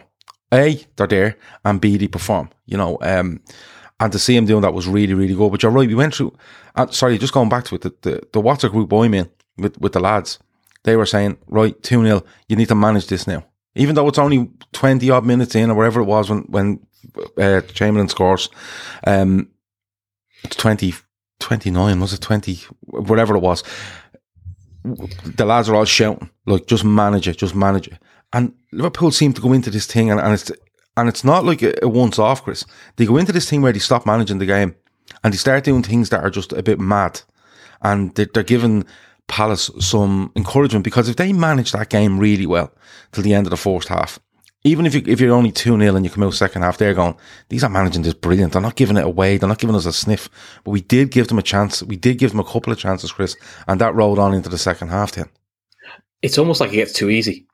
A, 0.53 0.79
they're 0.95 1.07
there, 1.07 1.37
and 1.65 1.81
B, 1.81 1.97
they 1.97 2.07
perform. 2.07 2.49
You 2.65 2.77
know, 2.77 2.97
um, 3.01 3.41
and 3.99 4.11
to 4.11 4.19
see 4.19 4.35
him 4.35 4.45
doing 4.45 4.61
that 4.61 4.73
was 4.73 4.87
really, 4.87 5.15
really 5.15 5.33
good. 5.33 5.51
But 5.51 5.63
you're 5.63 5.71
right, 5.71 5.87
we 5.87 5.95
went 5.95 6.13
through, 6.13 6.37
uh, 6.75 6.87
sorry, 6.87 7.17
just 7.17 7.33
going 7.33 7.49
back 7.49 7.65
to 7.65 7.75
it, 7.75 7.81
the, 7.81 7.95
the, 8.01 8.27
the 8.31 8.69
group 8.69 8.93
I'm 8.93 9.13
in 9.13 9.29
with, 9.57 9.79
with 9.79 9.93
the 9.93 9.99
lads, 9.99 10.37
they 10.83 10.95
were 10.95 11.07
saying, 11.07 11.37
right, 11.47 11.81
2 11.81 12.03
0, 12.03 12.23
you 12.47 12.55
need 12.55 12.67
to 12.67 12.75
manage 12.75 13.07
this 13.07 13.25
now 13.25 13.45
even 13.75 13.95
though 13.95 14.07
it's 14.07 14.19
only 14.19 14.49
20 14.73 15.09
odd 15.09 15.25
minutes 15.25 15.55
in 15.55 15.71
or 15.71 15.75
whatever 15.75 16.01
it 16.01 16.05
was 16.05 16.29
when, 16.29 16.39
when 16.43 16.79
uh, 17.37 17.61
Chamberlain 17.73 18.09
scores. 18.09 18.49
Um, 19.05 19.49
20, 20.49 20.93
29, 21.39 21.99
was 21.99 22.13
it 22.13 22.21
20, 22.21 22.59
whatever 22.85 23.35
it 23.35 23.41
was. 23.41 23.63
The 24.83 25.45
lads 25.45 25.69
are 25.69 25.75
all 25.75 25.85
shouting, 25.85 26.29
like, 26.45 26.67
just 26.67 26.83
manage 26.83 27.27
it, 27.27 27.37
just 27.37 27.55
manage 27.55 27.87
it. 27.87 27.97
And 28.33 28.53
Liverpool 28.71 29.11
seem 29.11 29.33
to 29.33 29.41
go 29.41 29.53
into 29.53 29.69
this 29.69 29.85
thing 29.85 30.11
and, 30.11 30.19
and 30.19 30.33
it's, 30.33 30.51
and 30.97 31.07
it's 31.07 31.23
not 31.23 31.45
like 31.45 31.61
a, 31.61 31.73
a 31.81 31.87
once 31.87 32.19
off, 32.19 32.43
Chris. 32.43 32.65
They 32.97 33.05
go 33.05 33.17
into 33.17 33.31
this 33.31 33.49
thing 33.49 33.61
where 33.61 33.71
they 33.71 33.79
stop 33.79 34.05
managing 34.05 34.39
the 34.39 34.45
game 34.45 34.75
and 35.23 35.33
they 35.33 35.37
start 35.37 35.63
doing 35.63 35.83
things 35.83 36.09
that 36.09 36.23
are 36.23 36.29
just 36.29 36.53
a 36.53 36.63
bit 36.63 36.79
mad. 36.79 37.21
And 37.81 38.13
they're, 38.15 38.27
they're 38.33 38.43
giving 38.43 38.85
Palace 39.27 39.69
some 39.79 40.31
encouragement 40.35 40.83
because 40.83 41.09
if 41.09 41.15
they 41.15 41.33
manage 41.33 41.71
that 41.71 41.89
game 41.89 42.19
really 42.19 42.45
well 42.45 42.71
till 43.11 43.23
the 43.23 43.33
end 43.33 43.47
of 43.47 43.51
the 43.51 43.57
first 43.57 43.87
half, 43.87 44.19
even 44.63 44.85
if 44.85 44.95
you 44.95 45.03
if 45.05 45.19
you're 45.19 45.35
only 45.35 45.51
two 45.51 45.77
0 45.77 45.95
and 45.95 46.05
you 46.05 46.11
come 46.11 46.23
out 46.23 46.33
second 46.33 46.61
half, 46.61 46.77
they're 46.77 46.93
going. 46.93 47.15
These 47.49 47.63
are 47.63 47.69
managing 47.69 48.03
this 48.03 48.13
brilliant. 48.13 48.53
They're 48.53 48.61
not 48.61 48.75
giving 48.75 48.97
it 48.97 49.03
away. 49.03 49.37
They're 49.37 49.49
not 49.49 49.59
giving 49.59 49.75
us 49.75 49.85
a 49.85 49.93
sniff. 49.93 50.29
But 50.63 50.71
we 50.71 50.81
did 50.81 51.11
give 51.11 51.27
them 51.27 51.39
a 51.39 51.43
chance. 51.43 51.83
We 51.83 51.95
did 51.95 52.17
give 52.17 52.31
them 52.31 52.39
a 52.39 52.45
couple 52.45 52.71
of 52.71 52.79
chances, 52.79 53.11
Chris, 53.11 53.35
and 53.67 53.81
that 53.81 53.95
rolled 53.95 54.19
on 54.19 54.33
into 54.33 54.49
the 54.49 54.57
second 54.57 54.89
half. 54.89 55.13
Then 55.13 55.29
it's 56.21 56.37
almost 56.37 56.61
like 56.61 56.71
it 56.71 56.77
gets 56.77 56.93
too 56.93 57.09
easy. 57.09 57.47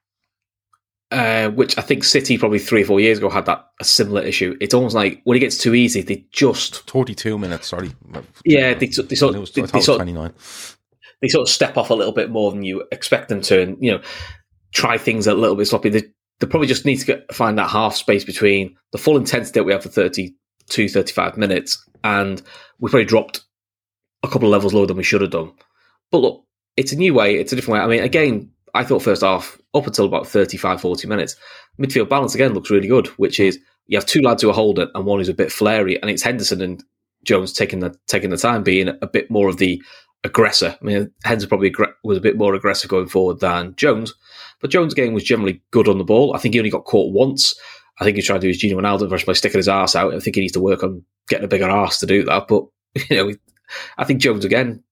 Uh, 1.11 1.49
which 1.49 1.75
I 1.75 1.81
think 1.81 2.03
City 2.03 2.37
probably 2.37 2.59
three 2.59 2.83
or 2.83 2.85
four 2.85 2.99
years 2.99 3.17
ago 3.17 3.31
had 3.31 3.47
that 3.47 3.65
a 3.81 3.83
similar 3.83 4.21
issue. 4.21 4.55
It's 4.61 4.75
almost 4.75 4.93
like 4.93 5.21
when 5.23 5.37
it 5.37 5.39
gets 5.39 5.57
too 5.57 5.73
easy, 5.73 6.03
they 6.03 6.27
just 6.31 6.87
forty-two 6.87 7.39
minutes. 7.39 7.69
Sorry, 7.69 7.91
yeah, 8.45 8.75
they, 8.75 8.85
they, 8.85 8.91
sort, 8.91 9.09
they, 9.09 9.61
they 9.61 9.81
sort, 9.81 9.97
twenty-nine 9.97 10.33
they 11.21 11.27
sort 11.27 11.47
of 11.47 11.53
step 11.53 11.77
off 11.77 11.89
a 11.89 11.93
little 11.93 12.13
bit 12.13 12.29
more 12.29 12.51
than 12.51 12.63
you 12.63 12.85
expect 12.91 13.29
them 13.29 13.41
to, 13.41 13.61
and 13.61 13.77
you 13.81 13.91
know, 13.91 14.01
try 14.71 14.97
things 14.97 15.27
a 15.27 15.33
little 15.33 15.55
bit 15.55 15.65
sloppy. 15.65 15.89
They, 15.89 16.03
they 16.39 16.47
probably 16.47 16.67
just 16.67 16.85
need 16.85 16.97
to 16.97 17.05
get, 17.05 17.33
find 17.33 17.57
that 17.57 17.69
half 17.69 17.95
space 17.95 18.23
between 18.23 18.75
the 18.91 18.97
full 18.97 19.17
intensity 19.17 19.59
that 19.59 19.65
we 19.65 19.73
have 19.73 19.83
for 19.83 19.89
32, 19.89 20.89
35 20.89 21.37
minutes, 21.37 21.85
and 22.03 22.41
we 22.79 22.89
probably 22.89 23.05
dropped 23.05 23.41
a 24.23 24.27
couple 24.27 24.47
of 24.47 24.51
levels 24.51 24.73
lower 24.73 24.85
than 24.85 24.97
we 24.97 25.03
should 25.03 25.21
have 25.21 25.31
done. 25.31 25.51
But 26.11 26.19
look, 26.19 26.45
it's 26.77 26.91
a 26.91 26.97
new 26.97 27.13
way, 27.13 27.35
it's 27.35 27.53
a 27.53 27.55
different 27.55 27.79
way. 27.79 27.83
I 27.83 27.87
mean, 27.87 28.03
again, 28.03 28.51
I 28.73 28.83
thought 28.83 29.03
first 29.03 29.21
half, 29.21 29.59
up 29.73 29.85
until 29.85 30.05
about 30.05 30.27
35, 30.27 30.81
40 30.81 31.07
minutes, 31.07 31.35
midfield 31.79 32.09
balance 32.09 32.35
again 32.35 32.53
looks 32.53 32.69
really 32.69 32.87
good, 32.87 33.07
which 33.17 33.39
is 33.39 33.59
you 33.87 33.97
have 33.97 34.05
two 34.05 34.21
lads 34.21 34.41
who 34.41 34.49
are 34.49 34.53
holding 34.53 34.89
and 34.93 35.05
one 35.05 35.19
who's 35.19 35.29
a 35.29 35.33
bit 35.33 35.51
flary, 35.51 35.99
and 36.01 36.09
it's 36.09 36.23
Henderson 36.23 36.61
and 36.61 36.83
Jones 37.23 37.51
taking 37.51 37.79
the 37.79 37.95
taking 38.07 38.29
the 38.29 38.37
time, 38.37 38.63
being 38.63 38.87
a 38.87 39.07
bit 39.07 39.29
more 39.29 39.49
of 39.49 39.57
the 39.57 39.81
aggressor. 40.23 40.77
I 40.81 40.85
mean, 40.85 41.11
Henderson 41.23 41.49
probably 41.49 41.73
was 42.03 42.17
a 42.17 42.21
bit 42.21 42.37
more 42.37 42.53
aggressive 42.53 42.89
going 42.89 43.07
forward 43.07 43.39
than 43.39 43.75
Jones, 43.75 44.13
but 44.61 44.71
Jones' 44.71 44.93
game 44.93 45.13
was 45.13 45.23
generally 45.23 45.61
good 45.71 45.87
on 45.87 45.97
the 45.97 46.03
ball. 46.03 46.35
I 46.35 46.39
think 46.39 46.53
he 46.53 46.59
only 46.59 46.69
got 46.69 46.85
caught 46.85 47.13
once. 47.13 47.59
I 47.99 48.03
think 48.03 48.15
he's 48.15 48.25
trying 48.25 48.39
to 48.39 48.45
do 48.45 48.49
his 48.49 48.57
Gino 48.57 48.79
Ronaldo 48.79 49.09
version 49.09 49.25
by 49.25 49.33
sticking 49.33 49.59
his 49.59 49.67
ass 49.67 49.95
out. 49.95 50.13
I 50.13 50.19
think 50.19 50.35
he 50.35 50.41
needs 50.41 50.53
to 50.53 50.61
work 50.61 50.83
on 50.83 51.03
getting 51.27 51.45
a 51.45 51.49
bigger 51.49 51.69
ass 51.69 51.99
to 51.99 52.05
do 52.05 52.23
that. 52.23 52.47
But 52.47 52.63
you 53.09 53.15
know, 53.17 53.33
I 53.97 54.05
think 54.05 54.21
Jones 54.21 54.45
again 54.45 54.83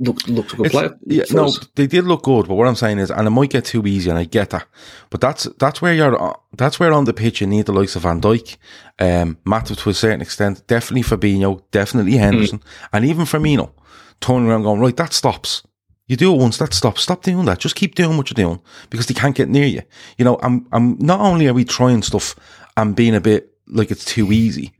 looked 0.00 0.28
looked 0.28 0.54
a 0.54 0.56
good 0.56 0.66
it's, 0.66 0.74
player. 0.74 0.98
Yeah, 1.06 1.24
no, 1.30 1.46
us. 1.46 1.68
they 1.74 1.86
did 1.86 2.04
look 2.04 2.22
good. 2.22 2.48
But 2.48 2.54
what 2.54 2.66
I'm 2.66 2.74
saying 2.74 2.98
is, 2.98 3.10
and 3.10 3.26
it 3.26 3.30
might 3.30 3.50
get 3.50 3.66
too 3.66 3.86
easy, 3.86 4.10
and 4.10 4.18
I 4.18 4.24
get 4.24 4.50
that. 4.50 4.66
But 5.10 5.20
that's 5.20 5.44
that's 5.58 5.80
where 5.80 5.94
you're. 5.94 6.36
That's 6.56 6.80
where 6.80 6.92
on 6.92 7.04
the 7.04 7.12
pitch 7.12 7.40
you 7.40 7.46
need 7.46 7.66
the 7.66 7.72
likes 7.72 7.94
of 7.94 8.02
Van 8.02 8.20
Dijk, 8.20 8.56
um, 8.98 9.38
Matip 9.46 9.78
to 9.82 9.90
a 9.90 9.94
certain 9.94 10.22
extent, 10.22 10.66
definitely 10.66 11.02
Fabinho, 11.02 11.62
definitely 11.70 12.16
Henderson, 12.16 12.58
mm. 12.58 12.88
and 12.92 13.04
even 13.04 13.24
Firmino. 13.24 13.72
Turning 14.20 14.48
around, 14.48 14.64
going 14.64 14.80
right, 14.80 14.96
that 14.96 15.12
stops. 15.12 15.62
You 16.06 16.16
do 16.16 16.34
it 16.34 16.38
once, 16.38 16.58
that 16.58 16.74
stops. 16.74 17.02
Stop 17.02 17.22
doing 17.22 17.46
that. 17.46 17.58
Just 17.58 17.76
keep 17.76 17.94
doing 17.94 18.16
what 18.16 18.28
you're 18.30 18.46
doing 18.46 18.60
because 18.90 19.06
they 19.06 19.14
can't 19.14 19.36
get 19.36 19.48
near 19.48 19.66
you. 19.66 19.82
You 20.18 20.24
know, 20.24 20.38
I'm. 20.42 20.66
I'm. 20.72 20.98
Not 20.98 21.20
only 21.20 21.46
are 21.46 21.54
we 21.54 21.64
trying 21.64 22.02
stuff 22.02 22.34
and 22.76 22.96
being 22.96 23.14
a 23.14 23.20
bit 23.20 23.54
like 23.66 23.90
it's 23.90 24.04
too 24.04 24.32
easy. 24.32 24.72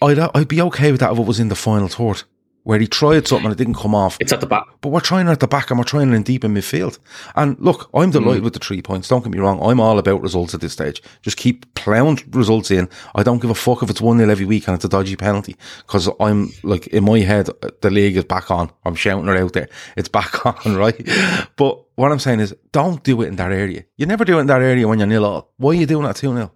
I'd, 0.00 0.18
I'd 0.18 0.48
be 0.48 0.60
okay 0.62 0.90
with 0.90 1.00
that 1.00 1.12
if 1.12 1.18
it 1.18 1.26
was 1.26 1.38
in 1.38 1.48
the 1.48 1.54
final 1.54 1.86
third 1.86 2.24
where 2.64 2.78
he 2.78 2.86
tried 2.86 3.26
something 3.26 3.46
and 3.46 3.52
it 3.52 3.58
didn't 3.58 3.74
come 3.74 3.94
off. 3.94 4.16
It's 4.20 4.32
at 4.32 4.40
the 4.40 4.46
back. 4.46 4.66
But 4.80 4.90
we're 4.90 5.00
trying 5.00 5.28
at 5.28 5.40
the 5.40 5.48
back 5.48 5.70
and 5.70 5.78
we're 5.78 5.84
trying 5.84 6.12
in 6.12 6.22
deep 6.22 6.44
in 6.44 6.54
midfield. 6.54 6.98
And 7.34 7.58
look, 7.58 7.90
I'm 7.94 8.10
delighted 8.10 8.42
mm. 8.42 8.44
with 8.44 8.52
the 8.54 8.60
three 8.60 8.82
points. 8.82 9.08
Don't 9.08 9.22
get 9.22 9.32
me 9.32 9.38
wrong. 9.38 9.60
I'm 9.62 9.80
all 9.80 9.98
about 9.98 10.22
results 10.22 10.54
at 10.54 10.60
this 10.60 10.72
stage. 10.72 11.02
Just 11.22 11.36
keep 11.36 11.72
plowing 11.74 12.20
results 12.30 12.70
in. 12.70 12.88
I 13.14 13.22
don't 13.22 13.40
give 13.40 13.50
a 13.50 13.54
fuck 13.54 13.82
if 13.82 13.90
it's 13.90 14.00
1 14.00 14.18
0 14.18 14.30
every 14.30 14.46
week 14.46 14.68
and 14.68 14.74
it's 14.74 14.84
a 14.84 14.88
dodgy 14.88 15.16
penalty. 15.16 15.56
Cause 15.86 16.08
I'm 16.20 16.52
like, 16.62 16.86
in 16.88 17.04
my 17.04 17.20
head, 17.20 17.48
the 17.80 17.90
league 17.90 18.16
is 18.16 18.24
back 18.24 18.50
on. 18.50 18.70
I'm 18.84 18.94
shouting 18.94 19.28
it 19.28 19.36
out 19.36 19.52
there. 19.52 19.68
It's 19.96 20.08
back 20.08 20.46
on, 20.66 20.76
right? 20.76 21.08
But 21.56 21.82
what 21.96 22.12
I'm 22.12 22.18
saying 22.18 22.40
is, 22.40 22.54
don't 22.70 23.02
do 23.02 23.22
it 23.22 23.28
in 23.28 23.36
that 23.36 23.52
area. 23.52 23.84
You 23.96 24.06
never 24.06 24.24
do 24.24 24.38
it 24.38 24.42
in 24.42 24.46
that 24.46 24.62
area 24.62 24.88
when 24.88 24.98
you're 24.98 25.08
nil 25.08 25.24
all. 25.24 25.52
Why 25.56 25.70
are 25.70 25.74
you 25.74 25.86
doing 25.86 26.06
that 26.06 26.16
2 26.16 26.32
0? 26.32 26.52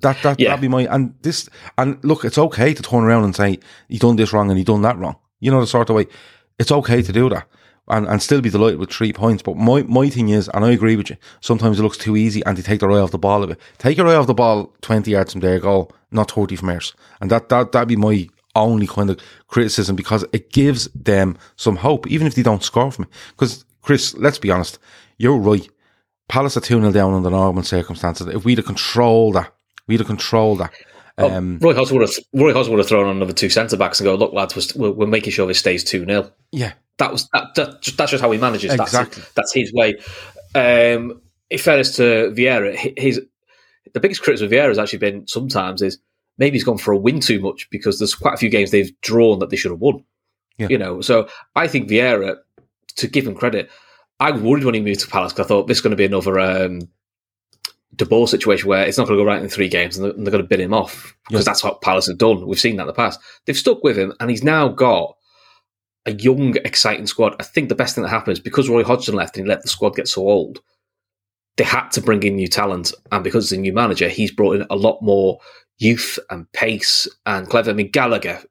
That 0.00 0.22
that 0.22 0.40
yeah. 0.40 0.48
that'd 0.48 0.60
be 0.60 0.68
my 0.68 0.82
and 0.82 1.14
this 1.22 1.48
and 1.78 2.02
look, 2.04 2.24
it's 2.24 2.38
okay 2.38 2.74
to 2.74 2.82
turn 2.82 3.04
around 3.04 3.24
and 3.24 3.36
say 3.36 3.58
you 3.88 3.98
done 3.98 4.16
this 4.16 4.32
wrong 4.32 4.50
and 4.50 4.58
you 4.58 4.64
done 4.64 4.82
that 4.82 4.98
wrong. 4.98 5.16
You 5.40 5.50
know 5.50 5.60
the 5.60 5.66
sort 5.66 5.90
of 5.90 5.96
way. 5.96 6.06
It's 6.58 6.72
okay 6.72 7.02
to 7.02 7.12
do 7.12 7.28
that 7.30 7.46
and, 7.88 8.06
and 8.06 8.22
still 8.22 8.40
be 8.40 8.50
delighted 8.50 8.78
with 8.78 8.90
three 8.90 9.12
points. 9.12 9.42
But 9.42 9.56
my 9.56 9.82
my 9.82 10.08
thing 10.08 10.30
is, 10.30 10.48
and 10.52 10.64
I 10.64 10.70
agree 10.70 10.96
with 10.96 11.10
you. 11.10 11.16
Sometimes 11.40 11.78
it 11.78 11.82
looks 11.82 11.98
too 11.98 12.16
easy, 12.16 12.44
and 12.44 12.56
they 12.56 12.62
take 12.62 12.80
their 12.80 12.90
eye 12.90 13.00
off 13.00 13.10
the 13.10 13.18
ball 13.18 13.42
a 13.42 13.48
bit. 13.48 13.60
Take 13.78 13.96
your 13.96 14.08
eye 14.08 14.14
off 14.14 14.26
the 14.26 14.34
ball 14.34 14.74
twenty 14.80 15.12
yards 15.12 15.32
from 15.32 15.40
there, 15.40 15.60
go 15.60 15.88
not 16.10 16.30
thirty 16.30 16.56
from 16.56 16.70
ours, 16.70 16.94
and 17.20 17.30
that 17.30 17.48
that 17.48 17.72
that'd 17.72 17.88
be 17.88 17.96
my 17.96 18.28
only 18.54 18.86
kind 18.86 19.10
of 19.10 19.18
criticism 19.48 19.96
because 19.96 20.24
it 20.32 20.52
gives 20.52 20.84
them 20.94 21.38
some 21.56 21.76
hope, 21.76 22.06
even 22.06 22.26
if 22.26 22.34
they 22.34 22.42
don't 22.42 22.62
score 22.62 22.90
from 22.90 23.04
it. 23.04 23.10
Because 23.30 23.64
Chris, 23.80 24.14
let's 24.14 24.38
be 24.38 24.50
honest, 24.50 24.78
you're 25.18 25.38
right. 25.38 25.68
Palace 26.28 26.56
are 26.56 26.60
2 26.60 26.80
0 26.80 26.92
down 26.92 27.14
under 27.14 27.30
normal 27.30 27.62
circumstances. 27.62 28.26
If 28.28 28.44
we'd 28.44 28.58
have 28.58 28.66
controlled 28.66 29.34
that, 29.34 29.52
We'd 29.86 30.00
have 30.00 30.06
controlled 30.06 30.60
that. 30.60 30.72
Um, 31.18 31.58
oh, 31.62 31.68
Roy 31.68 31.74
Hodgson 31.74 31.98
would 31.98 32.08
have 32.08 32.24
Roy 32.32 32.52
Hodgson 32.52 32.72
would 32.72 32.78
have 32.78 32.88
thrown 32.88 33.06
on 33.06 33.16
another 33.16 33.32
two 33.32 33.50
centre 33.50 33.76
backs 33.76 34.00
and 34.00 34.06
go, 34.06 34.14
look, 34.14 34.32
lads, 34.32 34.74
we're, 34.74 34.92
we're 34.92 35.06
making 35.06 35.32
sure 35.32 35.46
this 35.46 35.58
stays 35.58 35.84
two 35.84 36.04
0 36.04 36.30
Yeah, 36.52 36.72
that 36.98 37.12
was 37.12 37.28
that, 37.32 37.54
that, 37.56 37.82
That's 37.96 38.10
just 38.10 38.22
how 38.22 38.30
he 38.30 38.38
manages. 38.38 38.72
Exactly. 38.72 39.22
That's, 39.22 39.32
that's 39.34 39.54
his 39.54 39.72
way. 39.72 39.96
Um, 40.54 41.20
in 41.50 41.58
fairness 41.58 41.96
to 41.96 42.32
Vieira, 42.34 42.74
his 42.98 43.20
the 43.92 44.00
biggest 44.00 44.22
criticism 44.22 44.46
of 44.46 44.52
Vieira 44.52 44.68
has 44.68 44.78
actually 44.78 45.00
been 45.00 45.26
sometimes 45.26 45.82
is 45.82 45.98
maybe 46.38 46.54
he's 46.54 46.64
gone 46.64 46.78
for 46.78 46.92
a 46.92 46.98
win 46.98 47.20
too 47.20 47.40
much 47.40 47.68
because 47.70 47.98
there's 47.98 48.14
quite 48.14 48.34
a 48.34 48.38
few 48.38 48.48
games 48.48 48.70
they've 48.70 48.98
drawn 49.02 49.38
that 49.40 49.50
they 49.50 49.56
should 49.56 49.70
have 49.70 49.80
won. 49.80 50.04
Yeah. 50.58 50.68
You 50.70 50.78
know, 50.78 51.00
so 51.00 51.28
I 51.54 51.66
think 51.68 51.88
Vieira, 51.88 52.36
to 52.96 53.06
give 53.06 53.26
him 53.26 53.34
credit, 53.34 53.70
I 54.20 54.30
worried 54.32 54.64
when 54.64 54.74
he 54.74 54.80
moved 54.80 55.00
to 55.00 55.08
Palace 55.08 55.32
because 55.32 55.46
I 55.46 55.48
thought 55.48 55.66
this 55.66 55.78
is 55.78 55.82
going 55.82 55.90
to 55.92 55.96
be 55.96 56.04
another 56.04 56.38
um, 56.38 56.88
De 57.96 58.06
Boer 58.06 58.26
situation 58.26 58.68
where 58.68 58.86
it's 58.86 58.96
not 58.96 59.06
going 59.06 59.18
to 59.18 59.22
go 59.22 59.28
right 59.28 59.42
in 59.42 59.48
three 59.48 59.68
games 59.68 59.96
and 59.96 60.06
they're, 60.06 60.12
they're 60.12 60.32
going 60.32 60.42
to 60.42 60.48
bid 60.48 60.60
him 60.60 60.72
off 60.72 61.14
because 61.28 61.44
that's 61.44 61.62
what 61.62 61.82
Palace 61.82 62.06
have 62.06 62.18
done. 62.18 62.46
We've 62.46 62.58
seen 62.58 62.76
that 62.76 62.84
in 62.84 62.86
the 62.86 62.94
past. 62.94 63.20
They've 63.44 63.56
stuck 63.56 63.84
with 63.84 63.98
him 63.98 64.12
and 64.18 64.30
he's 64.30 64.44
now 64.44 64.68
got 64.68 65.16
a 66.06 66.12
young, 66.12 66.56
exciting 66.64 67.06
squad. 67.06 67.36
I 67.38 67.44
think 67.44 67.68
the 67.68 67.74
best 67.74 67.94
thing 67.94 68.02
that 68.02 68.10
happened 68.10 68.32
is 68.32 68.40
because 68.40 68.68
Roy 68.68 68.82
Hodgson 68.82 69.14
left 69.14 69.36
and 69.36 69.46
he 69.46 69.48
let 69.48 69.62
the 69.62 69.68
squad 69.68 69.94
get 69.94 70.08
so 70.08 70.22
old, 70.22 70.60
they 71.56 71.64
had 71.64 71.90
to 71.90 72.00
bring 72.00 72.22
in 72.22 72.36
new 72.36 72.48
talent. 72.48 72.92
And 73.10 73.22
because 73.22 73.52
a 73.52 73.58
new 73.58 73.72
manager, 73.72 74.08
he's 74.08 74.32
brought 74.32 74.56
in 74.56 74.66
a 74.70 74.76
lot 74.76 75.02
more 75.02 75.38
youth 75.78 76.18
and 76.30 76.50
pace 76.52 77.06
and 77.26 77.48
clever. 77.48 77.70
I 77.70 77.74
mean, 77.74 77.90
Gallagher, 77.90 78.42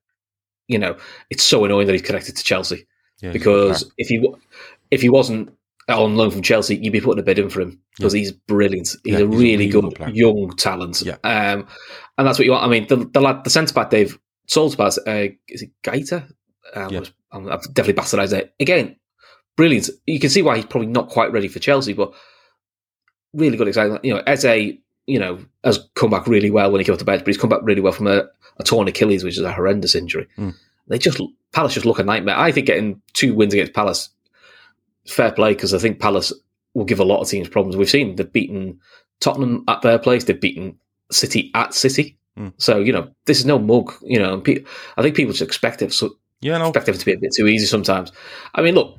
you 0.67 0.77
know, 0.77 0.97
it's 1.29 1.43
so 1.43 1.65
annoying 1.65 1.87
that 1.87 1.93
he's 1.93 2.01
connected 2.01 2.37
to 2.37 2.43
Chelsea 2.43 2.85
yeah, 3.21 3.31
because 3.31 3.91
if 3.97 4.07
he 4.07 4.25
if 4.89 5.01
he 5.01 5.09
wasn't 5.09 5.53
on 5.99 6.15
loan 6.15 6.31
from 6.31 6.41
Chelsea, 6.41 6.77
you'd 6.77 6.93
be 6.93 7.01
putting 7.01 7.19
a 7.19 7.23
bid 7.23 7.39
in 7.39 7.49
for 7.49 7.61
him 7.61 7.79
because 7.97 8.13
yeah. 8.13 8.19
he's 8.19 8.31
brilliant. 8.31 8.95
He's 9.03 9.13
yeah, 9.13 9.19
a 9.19 9.25
really 9.25 9.65
he's 9.65 9.75
a 9.75 9.81
good 9.81 9.95
player. 9.95 10.09
young 10.09 10.55
talent. 10.57 11.01
Yeah. 11.01 11.17
Um, 11.23 11.67
and 12.17 12.27
that's 12.27 12.37
what 12.37 12.45
you 12.45 12.51
want. 12.51 12.63
I 12.63 12.67
mean, 12.67 12.87
the 12.87 12.97
the, 12.97 13.21
lad, 13.21 13.43
the 13.43 13.49
centre 13.49 13.73
back 13.73 13.89
they've 13.89 14.17
sold 14.47 14.73
to 14.73 14.83
us, 14.83 14.97
uh, 15.07 15.27
is 15.47 15.61
it 15.61 15.71
Gaeta? 15.83 16.27
Um, 16.75 16.93
yeah. 16.93 17.01
I'm, 17.31 17.49
I've 17.49 17.73
definitely 17.73 18.01
bastardised 18.01 18.33
it. 18.33 18.53
Again, 18.59 18.95
brilliant. 19.55 19.89
You 20.05 20.19
can 20.19 20.29
see 20.29 20.41
why 20.41 20.57
he's 20.57 20.65
probably 20.65 20.87
not 20.87 21.09
quite 21.09 21.31
ready 21.31 21.47
for 21.47 21.59
Chelsea, 21.59 21.93
but 21.93 22.13
really 23.33 23.57
good 23.57 23.67
example. 23.67 23.99
You 24.03 24.15
know, 24.15 24.23
Eze, 24.27 24.77
you 25.07 25.19
know, 25.19 25.39
has 25.63 25.87
come 25.95 26.09
back 26.09 26.27
really 26.27 26.51
well 26.51 26.71
when 26.71 26.79
he 26.79 26.85
came 26.85 26.93
off 26.93 26.99
the 26.99 27.05
bench, 27.05 27.21
but 27.21 27.27
he's 27.27 27.37
come 27.37 27.49
back 27.49 27.61
really 27.63 27.81
well 27.81 27.93
from 27.93 28.07
a, 28.07 28.27
a 28.57 28.63
torn 28.63 28.87
Achilles, 28.87 29.23
which 29.23 29.37
is 29.37 29.43
a 29.43 29.51
horrendous 29.51 29.95
injury. 29.95 30.27
Mm. 30.37 30.55
They 30.87 30.97
just 30.97 31.21
Palace 31.53 31.73
just 31.73 31.85
look 31.85 31.99
a 31.99 32.03
nightmare. 32.03 32.37
I 32.37 32.51
think 32.51 32.67
getting 32.67 33.01
two 33.13 33.33
wins 33.33 33.53
against 33.53 33.73
Palace 33.73 34.09
fair 35.07 35.31
play 35.31 35.53
because 35.53 35.73
I 35.73 35.79
think 35.79 35.99
Palace 35.99 36.33
will 36.73 36.85
give 36.85 36.99
a 36.99 37.05
lot 37.05 37.21
of 37.21 37.29
teams 37.29 37.49
problems. 37.49 37.75
We've 37.75 37.89
seen 37.89 38.15
they've 38.15 38.31
beaten 38.31 38.79
Tottenham 39.19 39.63
at 39.67 39.81
their 39.81 39.99
place, 39.99 40.23
they've 40.23 40.39
beaten 40.39 40.77
City 41.11 41.51
at 41.53 41.73
City. 41.73 42.17
Mm. 42.37 42.53
So 42.57 42.79
you 42.79 42.93
know 42.93 43.11
this 43.25 43.39
is 43.39 43.45
no 43.45 43.59
mug. 43.59 43.93
You 44.01 44.19
know, 44.19 44.39
pe- 44.39 44.63
I 44.97 45.01
think 45.01 45.15
people 45.15 45.33
just 45.33 45.41
expect 45.41 45.81
it. 45.81 45.93
So 45.93 46.15
yeah, 46.41 46.57
no. 46.57 46.69
expect 46.69 46.89
it 46.89 46.99
to 46.99 47.05
be 47.05 47.13
a 47.13 47.17
bit 47.17 47.33
too 47.35 47.47
easy 47.47 47.65
sometimes. 47.65 48.11
I 48.55 48.61
mean, 48.61 48.75
look, 48.75 48.97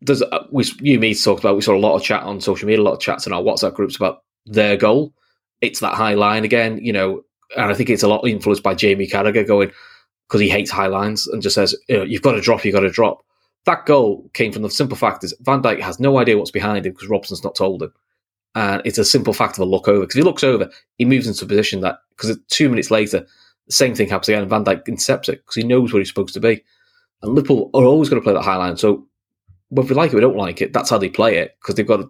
there's 0.00 0.22
uh, 0.22 0.46
we 0.50 0.64
you 0.80 0.94
and 0.94 1.00
me 1.00 1.14
talked 1.14 1.40
about. 1.40 1.56
We 1.56 1.62
saw 1.62 1.74
a 1.74 1.78
lot 1.78 1.96
of 1.96 2.02
chat 2.02 2.22
on 2.22 2.40
social 2.40 2.66
media, 2.66 2.82
a 2.82 2.84
lot 2.84 2.94
of 2.94 3.00
chats 3.00 3.26
in 3.26 3.32
our 3.32 3.42
WhatsApp 3.42 3.74
groups 3.74 3.96
about 3.96 4.22
their 4.46 4.76
goal. 4.76 5.12
It's 5.60 5.80
that 5.80 5.94
high 5.94 6.14
line 6.14 6.44
again, 6.44 6.78
you 6.82 6.92
know, 6.92 7.24
and 7.56 7.70
I 7.70 7.74
think 7.74 7.90
it's 7.90 8.02
a 8.02 8.08
lot 8.08 8.26
influenced 8.26 8.62
by 8.62 8.74
Jamie 8.74 9.06
Carragher 9.06 9.46
going 9.46 9.70
because 10.28 10.40
he 10.40 10.48
hates 10.48 10.70
high 10.70 10.86
lines 10.86 11.26
and 11.26 11.42
just 11.42 11.54
says, 11.54 11.74
you 11.88 11.98
know, 11.98 12.02
you've 12.02 12.22
got 12.22 12.32
to 12.32 12.40
drop, 12.40 12.64
you've 12.64 12.74
got 12.74 12.80
to 12.80 12.90
drop 12.90 13.24
that 13.66 13.86
goal 13.86 14.28
came 14.34 14.52
from 14.52 14.62
the 14.62 14.70
simple 14.70 14.96
fact 14.96 15.24
is 15.24 15.34
Van 15.40 15.62
Dijk 15.62 15.80
has 15.80 15.98
no 15.98 16.18
idea 16.18 16.36
what's 16.36 16.50
behind 16.50 16.86
him 16.86 16.92
because 16.92 17.08
Robson's 17.08 17.44
not 17.44 17.54
told 17.54 17.82
him. 17.82 17.92
And 18.54 18.82
it's 18.84 18.98
a 18.98 19.04
simple 19.04 19.32
fact 19.32 19.56
of 19.56 19.60
a 19.60 19.70
look 19.70 19.88
over. 19.88 20.00
Because 20.00 20.16
if 20.16 20.20
he 20.20 20.24
looks 20.24 20.44
over, 20.44 20.70
he 20.98 21.04
moves 21.04 21.26
into 21.26 21.44
a 21.44 21.48
position 21.48 21.80
that, 21.80 21.98
because 22.10 22.38
two 22.48 22.68
minutes 22.68 22.90
later, 22.90 23.26
the 23.66 23.72
same 23.72 23.94
thing 23.94 24.08
happens 24.08 24.28
again, 24.28 24.42
and 24.42 24.50
Van 24.50 24.64
Dijk 24.64 24.86
intercepts 24.86 25.28
it 25.28 25.38
because 25.38 25.56
he 25.56 25.64
knows 25.64 25.92
where 25.92 26.00
he's 26.00 26.08
supposed 26.08 26.34
to 26.34 26.40
be. 26.40 26.62
And 27.22 27.34
Liverpool 27.34 27.70
are 27.74 27.84
always 27.84 28.08
going 28.08 28.20
to 28.20 28.24
play 28.24 28.34
that 28.34 28.42
high 28.42 28.56
line. 28.56 28.76
So 28.76 29.06
whether 29.70 29.88
we 29.88 29.94
like 29.94 30.10
it 30.10 30.14
or 30.14 30.18
we 30.18 30.20
don't 30.20 30.36
like 30.36 30.60
it, 30.60 30.72
that's 30.72 30.90
how 30.90 30.98
they 30.98 31.08
play 31.08 31.38
it 31.38 31.56
because 31.60 31.74
they've 31.74 31.86
got 31.86 32.08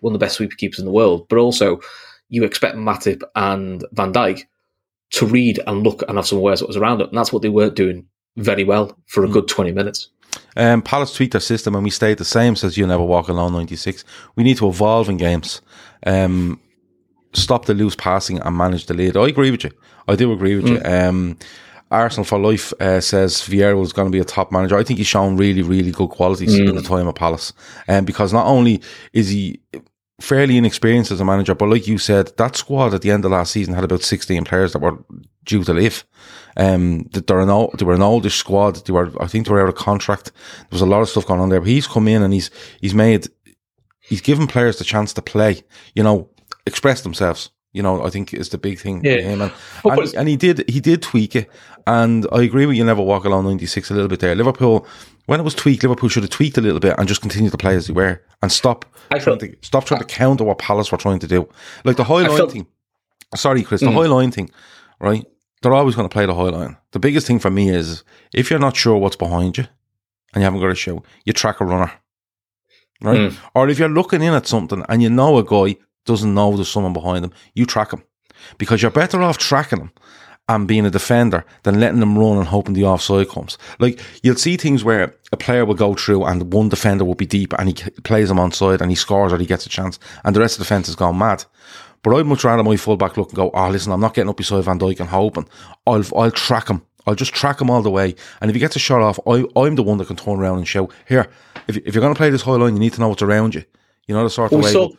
one 0.00 0.14
of 0.14 0.20
the 0.20 0.24
best 0.24 0.36
sweeper 0.36 0.54
keepers 0.56 0.78
in 0.78 0.84
the 0.84 0.92
world. 0.92 1.28
But 1.28 1.38
also, 1.38 1.80
you 2.28 2.44
expect 2.44 2.76
Matip 2.76 3.22
and 3.34 3.84
Van 3.92 4.12
Dijk 4.12 4.44
to 5.10 5.26
read 5.26 5.60
and 5.66 5.82
look 5.82 6.02
and 6.06 6.16
have 6.16 6.26
some 6.26 6.38
awareness 6.38 6.60
what 6.60 6.68
was 6.68 6.76
around 6.76 7.00
it. 7.00 7.08
And 7.08 7.18
that's 7.18 7.32
what 7.32 7.42
they 7.42 7.48
weren't 7.48 7.74
doing 7.74 8.06
very 8.36 8.64
well 8.64 8.96
for 9.06 9.24
a 9.24 9.28
mm. 9.28 9.32
good 9.32 9.48
20 9.48 9.72
minutes. 9.72 10.08
Um, 10.56 10.82
Palace 10.82 11.14
tweaked 11.14 11.32
their 11.32 11.40
system 11.40 11.74
and 11.74 11.84
we 11.84 11.90
stayed 11.90 12.18
the 12.18 12.24
same, 12.24 12.56
says 12.56 12.76
You'll 12.76 12.88
Never 12.88 13.04
Walk 13.04 13.28
Alone 13.28 13.52
96. 13.52 14.04
We 14.36 14.44
need 14.44 14.56
to 14.58 14.68
evolve 14.68 15.08
in 15.08 15.16
games. 15.16 15.62
Um, 16.06 16.60
stop 17.32 17.66
the 17.66 17.74
loose 17.74 17.96
passing 17.96 18.40
and 18.40 18.56
manage 18.56 18.86
the 18.86 18.94
lead. 18.94 19.16
I 19.16 19.28
agree 19.28 19.50
with 19.50 19.64
you. 19.64 19.70
I 20.08 20.16
do 20.16 20.32
agree 20.32 20.56
with 20.56 20.66
mm. 20.66 20.84
you. 20.84 20.90
Um, 20.90 21.38
Arsenal 21.90 22.24
for 22.24 22.38
Life 22.38 22.72
uh, 22.80 23.00
says 23.00 23.38
Vieira 23.42 23.78
was 23.78 23.92
going 23.92 24.06
to 24.06 24.12
be 24.12 24.20
a 24.20 24.24
top 24.24 24.52
manager. 24.52 24.76
I 24.76 24.84
think 24.84 24.98
he's 24.98 25.08
shown 25.08 25.36
really, 25.36 25.62
really 25.62 25.90
good 25.90 26.10
qualities 26.10 26.54
mm. 26.54 26.68
in 26.68 26.76
the 26.76 26.82
time 26.82 27.08
at 27.08 27.16
Palace. 27.16 27.52
Um, 27.88 28.04
because 28.04 28.32
not 28.32 28.46
only 28.46 28.80
is 29.12 29.28
he 29.28 29.60
fairly 30.20 30.56
inexperienced 30.56 31.10
as 31.10 31.20
a 31.20 31.24
manager, 31.24 31.54
but 31.54 31.68
like 31.68 31.86
you 31.86 31.98
said, 31.98 32.36
that 32.36 32.56
squad 32.56 32.94
at 32.94 33.02
the 33.02 33.10
end 33.10 33.24
of 33.24 33.30
last 33.30 33.52
season 33.52 33.74
had 33.74 33.84
about 33.84 34.02
16 34.02 34.44
players 34.44 34.72
that 34.72 34.80
were 34.80 34.98
due 35.44 35.64
to 35.64 35.72
leave. 35.72 36.04
Um, 36.56 37.04
they're 37.12 37.40
an 37.40 37.48
old, 37.48 37.78
they 37.78 37.84
were 37.84 37.94
an 37.94 38.02
oldish 38.02 38.36
squad. 38.36 38.76
They 38.76 38.92
were, 38.92 39.10
I 39.20 39.26
think 39.26 39.46
they 39.46 39.52
were 39.52 39.62
out 39.62 39.68
of 39.68 39.76
contract. 39.76 40.32
There 40.58 40.68
was 40.72 40.82
a 40.82 40.86
lot 40.86 41.00
of 41.00 41.08
stuff 41.08 41.26
going 41.26 41.40
on 41.40 41.48
there, 41.48 41.60
but 41.60 41.68
he's 41.68 41.86
come 41.86 42.08
in 42.08 42.22
and 42.22 42.32
he's, 42.32 42.50
he's 42.80 42.94
made, 42.94 43.28
he's 44.00 44.20
given 44.20 44.46
players 44.46 44.78
the 44.78 44.84
chance 44.84 45.12
to 45.14 45.22
play, 45.22 45.62
you 45.94 46.02
know, 46.02 46.28
express 46.66 47.00
themselves. 47.02 47.50
You 47.72 47.82
know, 47.84 48.04
I 48.04 48.10
think 48.10 48.34
is 48.34 48.48
the 48.48 48.58
big 48.58 48.80
thing 48.80 49.04
Yeah. 49.04 49.16
for 49.16 49.22
him, 49.22 49.40
and, 49.42 49.52
and, 49.84 50.14
and 50.16 50.28
he 50.28 50.36
did 50.36 50.68
he 50.68 50.80
did 50.80 51.02
tweak 51.02 51.36
it, 51.36 51.48
and 51.86 52.26
I 52.32 52.42
agree 52.42 52.66
with 52.66 52.76
you. 52.76 52.84
Never 52.84 53.02
walk 53.02 53.24
along 53.24 53.44
ninety 53.44 53.66
six 53.66 53.90
a 53.90 53.94
little 53.94 54.08
bit 54.08 54.18
there. 54.18 54.34
Liverpool, 54.34 54.86
when 55.26 55.38
it 55.38 55.44
was 55.44 55.54
tweaked, 55.54 55.84
Liverpool 55.84 56.08
should 56.08 56.24
have 56.24 56.30
tweaked 56.30 56.58
a 56.58 56.60
little 56.60 56.80
bit 56.80 56.96
and 56.98 57.06
just 57.06 57.20
continued 57.20 57.52
to 57.52 57.58
play 57.58 57.76
as 57.76 57.86
they 57.86 57.92
were, 57.92 58.20
and 58.42 58.50
stop 58.50 58.84
I 59.12 59.18
trying 59.20 59.38
felt- 59.38 59.40
to 59.52 59.56
stop 59.62 59.84
trying 59.84 60.00
to 60.00 60.06
counter 60.06 60.42
what 60.42 60.58
Palace 60.58 60.90
were 60.90 60.98
trying 60.98 61.20
to 61.20 61.28
do, 61.28 61.48
like 61.84 61.96
the 61.96 62.04
high 62.04 62.24
I 62.24 62.26
line 62.26 62.36
felt- 62.36 62.52
thing. 62.52 62.66
Sorry, 63.36 63.62
Chris, 63.62 63.80
the 63.82 63.86
Mm. 63.86 63.94
high 63.94 64.06
line 64.06 64.32
thing, 64.32 64.50
right? 64.98 65.24
They're 65.62 65.74
always 65.74 65.94
going 65.94 66.08
to 66.08 66.12
play 66.12 66.26
the 66.26 66.34
high 66.34 66.48
line. 66.48 66.76
The 66.90 66.98
biggest 66.98 67.28
thing 67.28 67.38
for 67.38 67.50
me 67.52 67.68
is 67.70 68.02
if 68.34 68.50
you're 68.50 68.58
not 68.58 68.76
sure 68.76 68.96
what's 68.96 69.14
behind 69.14 69.58
you 69.58 69.66
and 70.34 70.40
you 70.40 70.44
haven't 70.44 70.60
got 70.60 70.70
a 70.72 70.74
show, 70.74 71.04
you 71.24 71.32
track 71.32 71.60
a 71.60 71.64
runner, 71.64 71.92
right? 73.00 73.30
Mm. 73.30 73.36
Or 73.54 73.68
if 73.68 73.78
you're 73.78 73.88
looking 73.88 74.22
in 74.22 74.34
at 74.34 74.48
something 74.48 74.84
and 74.88 75.00
you 75.02 75.10
know 75.10 75.38
a 75.38 75.44
guy 75.44 75.76
doesn't 76.04 76.34
know 76.34 76.54
there's 76.54 76.68
someone 76.68 76.92
behind 76.92 77.24
him, 77.24 77.32
you 77.54 77.66
track 77.66 77.92
him 77.92 78.02
because 78.58 78.82
you're 78.82 78.90
better 78.90 79.22
off 79.22 79.38
tracking 79.38 79.80
him 79.80 79.92
and 80.48 80.66
being 80.66 80.84
a 80.84 80.90
defender 80.90 81.44
than 81.62 81.78
letting 81.78 82.00
them 82.00 82.18
run 82.18 82.36
and 82.36 82.48
hoping 82.48 82.74
the 82.74 82.84
offside 82.84 83.28
comes. 83.28 83.56
Like 83.78 84.00
you'll 84.22 84.36
see 84.36 84.56
things 84.56 84.82
where 84.82 85.14
a 85.32 85.36
player 85.36 85.64
will 85.64 85.74
go 85.74 85.94
through 85.94 86.24
and 86.24 86.52
one 86.52 86.68
defender 86.68 87.04
will 87.04 87.14
be 87.14 87.26
deep 87.26 87.52
and 87.58 87.68
he 87.68 87.90
plays 88.02 88.30
him 88.30 88.38
onside 88.38 88.80
and 88.80 88.90
he 88.90 88.96
scores 88.96 89.32
or 89.32 89.38
he 89.38 89.46
gets 89.46 89.66
a 89.66 89.68
chance 89.68 89.98
and 90.24 90.34
the 90.34 90.40
rest 90.40 90.54
of 90.54 90.58
the 90.58 90.64
defence 90.64 90.88
has 90.88 90.96
gone 90.96 91.18
mad. 91.18 91.44
But 92.02 92.16
I'd 92.16 92.26
much 92.26 92.44
rather 92.44 92.62
my 92.62 92.76
fullback 92.76 93.16
look 93.16 93.28
and 93.28 93.36
go, 93.36 93.50
oh, 93.52 93.68
listen, 93.68 93.92
I'm 93.92 94.00
not 94.00 94.14
getting 94.14 94.30
up 94.30 94.38
beside 94.38 94.64
Van 94.64 94.78
Dijk 94.78 95.00
and 95.00 95.08
hoping. 95.08 95.46
I'll, 95.86 96.02
I'll 96.16 96.30
track 96.30 96.68
him. 96.68 96.82
I'll 97.06 97.14
just 97.14 97.34
track 97.34 97.60
him 97.60 97.70
all 97.70 97.82
the 97.82 97.90
way. 97.90 98.14
And 98.40 98.50
if 98.50 98.54
he 98.54 98.60
gets 98.60 98.76
a 98.76 98.78
shot 98.78 99.02
off, 99.02 99.20
I, 99.26 99.44
I'm 99.54 99.74
the 99.74 99.82
one 99.82 99.98
that 99.98 100.06
can 100.06 100.16
turn 100.16 100.40
around 100.40 100.58
and 100.58 100.66
shout, 100.66 100.90
here, 101.06 101.28
if, 101.68 101.76
if 101.76 101.94
you're 101.94 102.02
going 102.02 102.14
to 102.14 102.18
play 102.18 102.30
this 102.30 102.42
high 102.42 102.52
line, 102.52 102.74
you 102.74 102.80
need 102.80 102.94
to 102.94 103.00
know 103.00 103.08
what's 103.08 103.22
around 103.22 103.54
you. 103.54 103.64
You 104.06 104.14
know 104.14 104.24
the 104.24 104.30
sort 104.30 104.50
of 104.50 104.58
we 104.58 104.64
way. 104.64 104.72
saw 104.72 104.90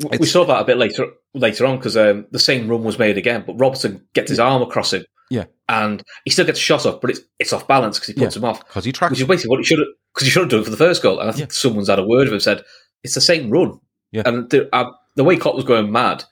but 0.00 0.20
we 0.20 0.26
saw 0.26 0.44
that 0.44 0.60
a 0.60 0.64
bit 0.64 0.76
later 0.78 1.06
later 1.34 1.66
on 1.66 1.76
because 1.76 1.96
um, 1.96 2.26
the 2.30 2.38
same 2.38 2.68
run 2.68 2.82
was 2.84 2.98
made 2.98 3.18
again, 3.18 3.44
but 3.46 3.54
Robertson 3.58 4.06
gets 4.14 4.30
his 4.30 4.40
arm 4.40 4.62
across 4.62 4.92
it 4.92 5.06
yeah, 5.30 5.44
and 5.68 6.02
he 6.24 6.30
still 6.30 6.44
gets 6.46 6.58
a 6.58 6.62
shot 6.62 6.86
off, 6.86 7.00
but 7.00 7.10
it's 7.10 7.20
it's 7.38 7.52
off 7.52 7.66
balance 7.66 7.98
because 7.98 8.08
he 8.08 8.14
puts 8.14 8.36
Yeah. 8.36 8.40
him 8.40 8.44
off, 8.44 8.66
because 8.66 8.84
he 8.84 8.92
tracks 8.92 9.10
which 9.12 9.20
is 9.20 9.26
basically 9.26 9.50
what 9.50 9.58
he 9.58 9.64
should 9.64 9.78
have 9.80 9.88
because 10.14 10.26
he 10.26 10.30
should 10.30 10.42
have 10.42 10.50
done 10.50 10.64
for 10.64 10.70
the 10.70 10.76
first 10.76 11.02
goal. 11.02 11.18
And 11.20 11.28
I 11.28 11.32
think 11.32 11.50
Yeah. 11.50 11.54
someone's 11.54 11.88
had 11.88 11.98
a 11.98 12.06
word 12.06 12.26
of 12.28 12.32
him 12.32 12.40
said 12.40 12.62
it's 13.02 13.14
the 13.14 13.20
same 13.20 13.50
run. 13.50 13.80
Yeah. 14.12 14.22
And 14.24 14.48
the, 14.50 14.68
uh, 14.74 14.90
the 15.16 15.24
way 15.24 15.36
Klopp 15.36 15.56
was 15.56 15.64
going 15.64 15.90
mad, 15.92 16.24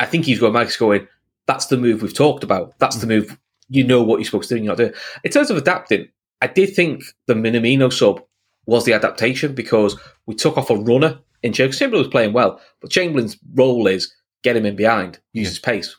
I 0.00 0.06
think 0.06 0.24
he's 0.24 0.38
going 0.40 0.52
mad. 0.52 0.64
He's 0.66 0.76
going, 0.76 1.06
that's 1.46 1.66
the 1.66 1.76
move 1.76 2.00
we've 2.02 2.14
talked 2.14 2.44
about. 2.44 2.78
That's 2.78 2.96
Mm. 2.96 3.00
the 3.00 3.06
move. 3.08 3.38
You 3.68 3.84
know 3.84 4.02
what 4.02 4.16
you're 4.18 4.24
supposed 4.24 4.48
to 4.50 4.54
do. 4.56 4.62
You're 4.62 4.68
not 4.72 4.78
doing. 4.78 4.92
In 5.24 5.30
terms 5.32 5.50
of 5.50 5.56
adapting, 5.56 6.08
I 6.40 6.46
did 6.46 6.74
think 6.74 7.02
the 7.26 7.34
Minamino 7.34 7.92
sub 7.92 8.22
was 8.66 8.84
the 8.84 8.92
adaptation 8.92 9.54
because 9.54 9.96
we 10.26 10.34
took 10.34 10.56
off 10.56 10.70
a 10.70 10.76
runner 10.76 11.18
in 11.42 11.52
Chamberlain. 11.52 11.78
Chamberlain 11.78 12.04
was 12.04 12.10
playing 12.10 12.32
well, 12.32 12.60
but 12.80 12.90
Chamberlain's 12.90 13.38
role 13.54 13.86
is 13.86 14.12
get 14.42 14.56
him 14.56 14.66
in 14.66 14.76
behind, 14.76 15.20
use 15.32 15.48
his 15.48 15.58
pace. 15.58 15.96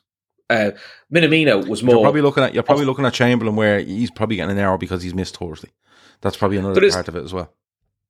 Uh, 0.49 0.71
Minamino 1.13 1.67
was 1.67 1.83
more. 1.83 1.95
You're 1.95 2.03
probably 2.03 2.21
looking 2.21 2.43
at 2.43 2.53
you're 2.53 2.63
probably 2.63 2.85
looking 2.85 3.05
at 3.05 3.13
Chamberlain 3.13 3.55
where 3.55 3.79
he's 3.79 4.11
probably 4.11 4.35
getting 4.35 4.51
an 4.51 4.57
error 4.57 4.77
because 4.77 5.01
he's 5.01 5.13
missed 5.13 5.37
Thursday. 5.37 5.71
That's 6.21 6.37
probably 6.37 6.57
another 6.57 6.77
it's- 6.77 6.93
part 6.95 7.07
of 7.07 7.15
it 7.15 7.23
as 7.23 7.33
well. 7.33 7.53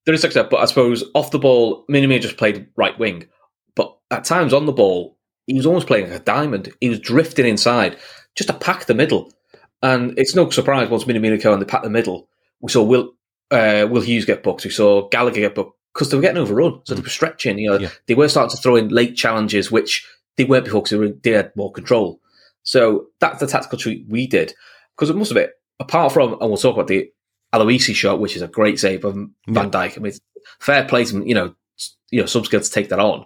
There 0.06 0.13
is 0.13 0.20
success, 0.20 0.48
but 0.52 0.58
I 0.60 0.66
suppose 0.66 1.04
off 1.16 1.32
the 1.32 1.40
ball, 1.40 1.86
Minamino 1.90 2.20
just 2.20 2.36
played 2.36 2.68
right 2.75 2.98
wing. 3.00 3.30
But 3.74 3.98
at 4.12 4.25
times 4.25 4.52
on 4.52 4.66
the 4.66 4.74
ball, 4.74 5.18
he 5.48 5.54
was 5.54 5.66
almost 5.66 5.88
playing 5.88 6.10
like 6.10 6.20
a 6.20 6.24
diamond. 6.24 6.74
He 6.82 6.90
was 6.90 7.00
drifting 7.00 7.46
inside 7.46 7.98
just 8.36 8.50
to 8.50 8.54
pack 8.54 8.86
the 8.86 8.94
middle. 8.94 9.32
And 9.82 10.18
it's 10.18 10.36
no 10.36 10.50
surprise 10.50 10.90
once 10.90 11.06
Minamino 11.06 11.42
came 11.42 11.54
and 11.54 11.62
they 11.62 11.66
packed 11.66 11.86
the 11.86 11.90
middle, 11.90 12.28
we 12.60 12.70
saw 12.70 12.84
Will 12.84 13.13
uh, 13.52 13.88
Will 13.90 14.02
Hughes 14.02 14.25
get 14.25 14.44
booked. 14.44 14.66
We 14.66 14.72
saw 14.72 15.08
Gallagher 15.08 15.42
get 15.42 15.56
booked 15.56 15.78
because 15.94 16.10
they 16.10 16.18
were 16.18 16.22
getting 16.22 16.42
overrun. 16.42 16.82
So 16.86 16.96
they 16.96 17.02
were 17.02 17.10
stretching. 17.10 17.60
You 17.60 17.70
know, 17.72 17.80
Yeah. 17.80 17.90
they 18.08 18.16
were 18.16 18.28
starting 18.30 18.56
to 18.56 18.62
throw 18.62 18.76
in 18.76 18.90
late 18.90 19.16
challenges, 19.16 19.72
which 19.72 20.08
they 20.38 20.46
weren't 20.46 20.66
before 20.66 20.82
because 20.82 21.00
they, 21.00 21.30
they 21.32 21.38
had 21.38 21.56
more 21.56 21.72
control. 21.72 22.20
So 22.64 23.08
that's 23.20 23.40
the 23.40 23.48
tactical 23.48 23.78
treat 23.78 24.06
we 24.10 24.26
did. 24.28 24.54
Because 24.96 25.14
most 25.16 25.32
of 25.32 25.38
it, 25.38 25.52
apart 25.80 26.12
from, 26.14 26.34
and 26.34 26.42
we'll 26.50 26.58
talk 26.58 26.76
about 26.76 26.88
the 26.88 27.12
Olise 27.54 27.94
shot, 27.94 28.20
which 28.20 28.36
is 28.36 28.42
a 28.42 28.48
great 28.48 28.80
save 28.80 29.06
of 29.06 29.16
Van 29.48 29.70
Dijk. 29.70 29.98
I 29.98 30.02
mean, 30.02 30.14
fair 30.60 30.86
play 30.86 31.06
to 31.06 31.24
you 31.28 31.36
know, 31.36 31.56
you 32.10 32.22
know, 32.22 32.26
some 32.26 32.44
skill 32.46 32.62
to 32.62 32.70
take 32.72 32.90
that 32.90 33.00
on. 33.00 33.26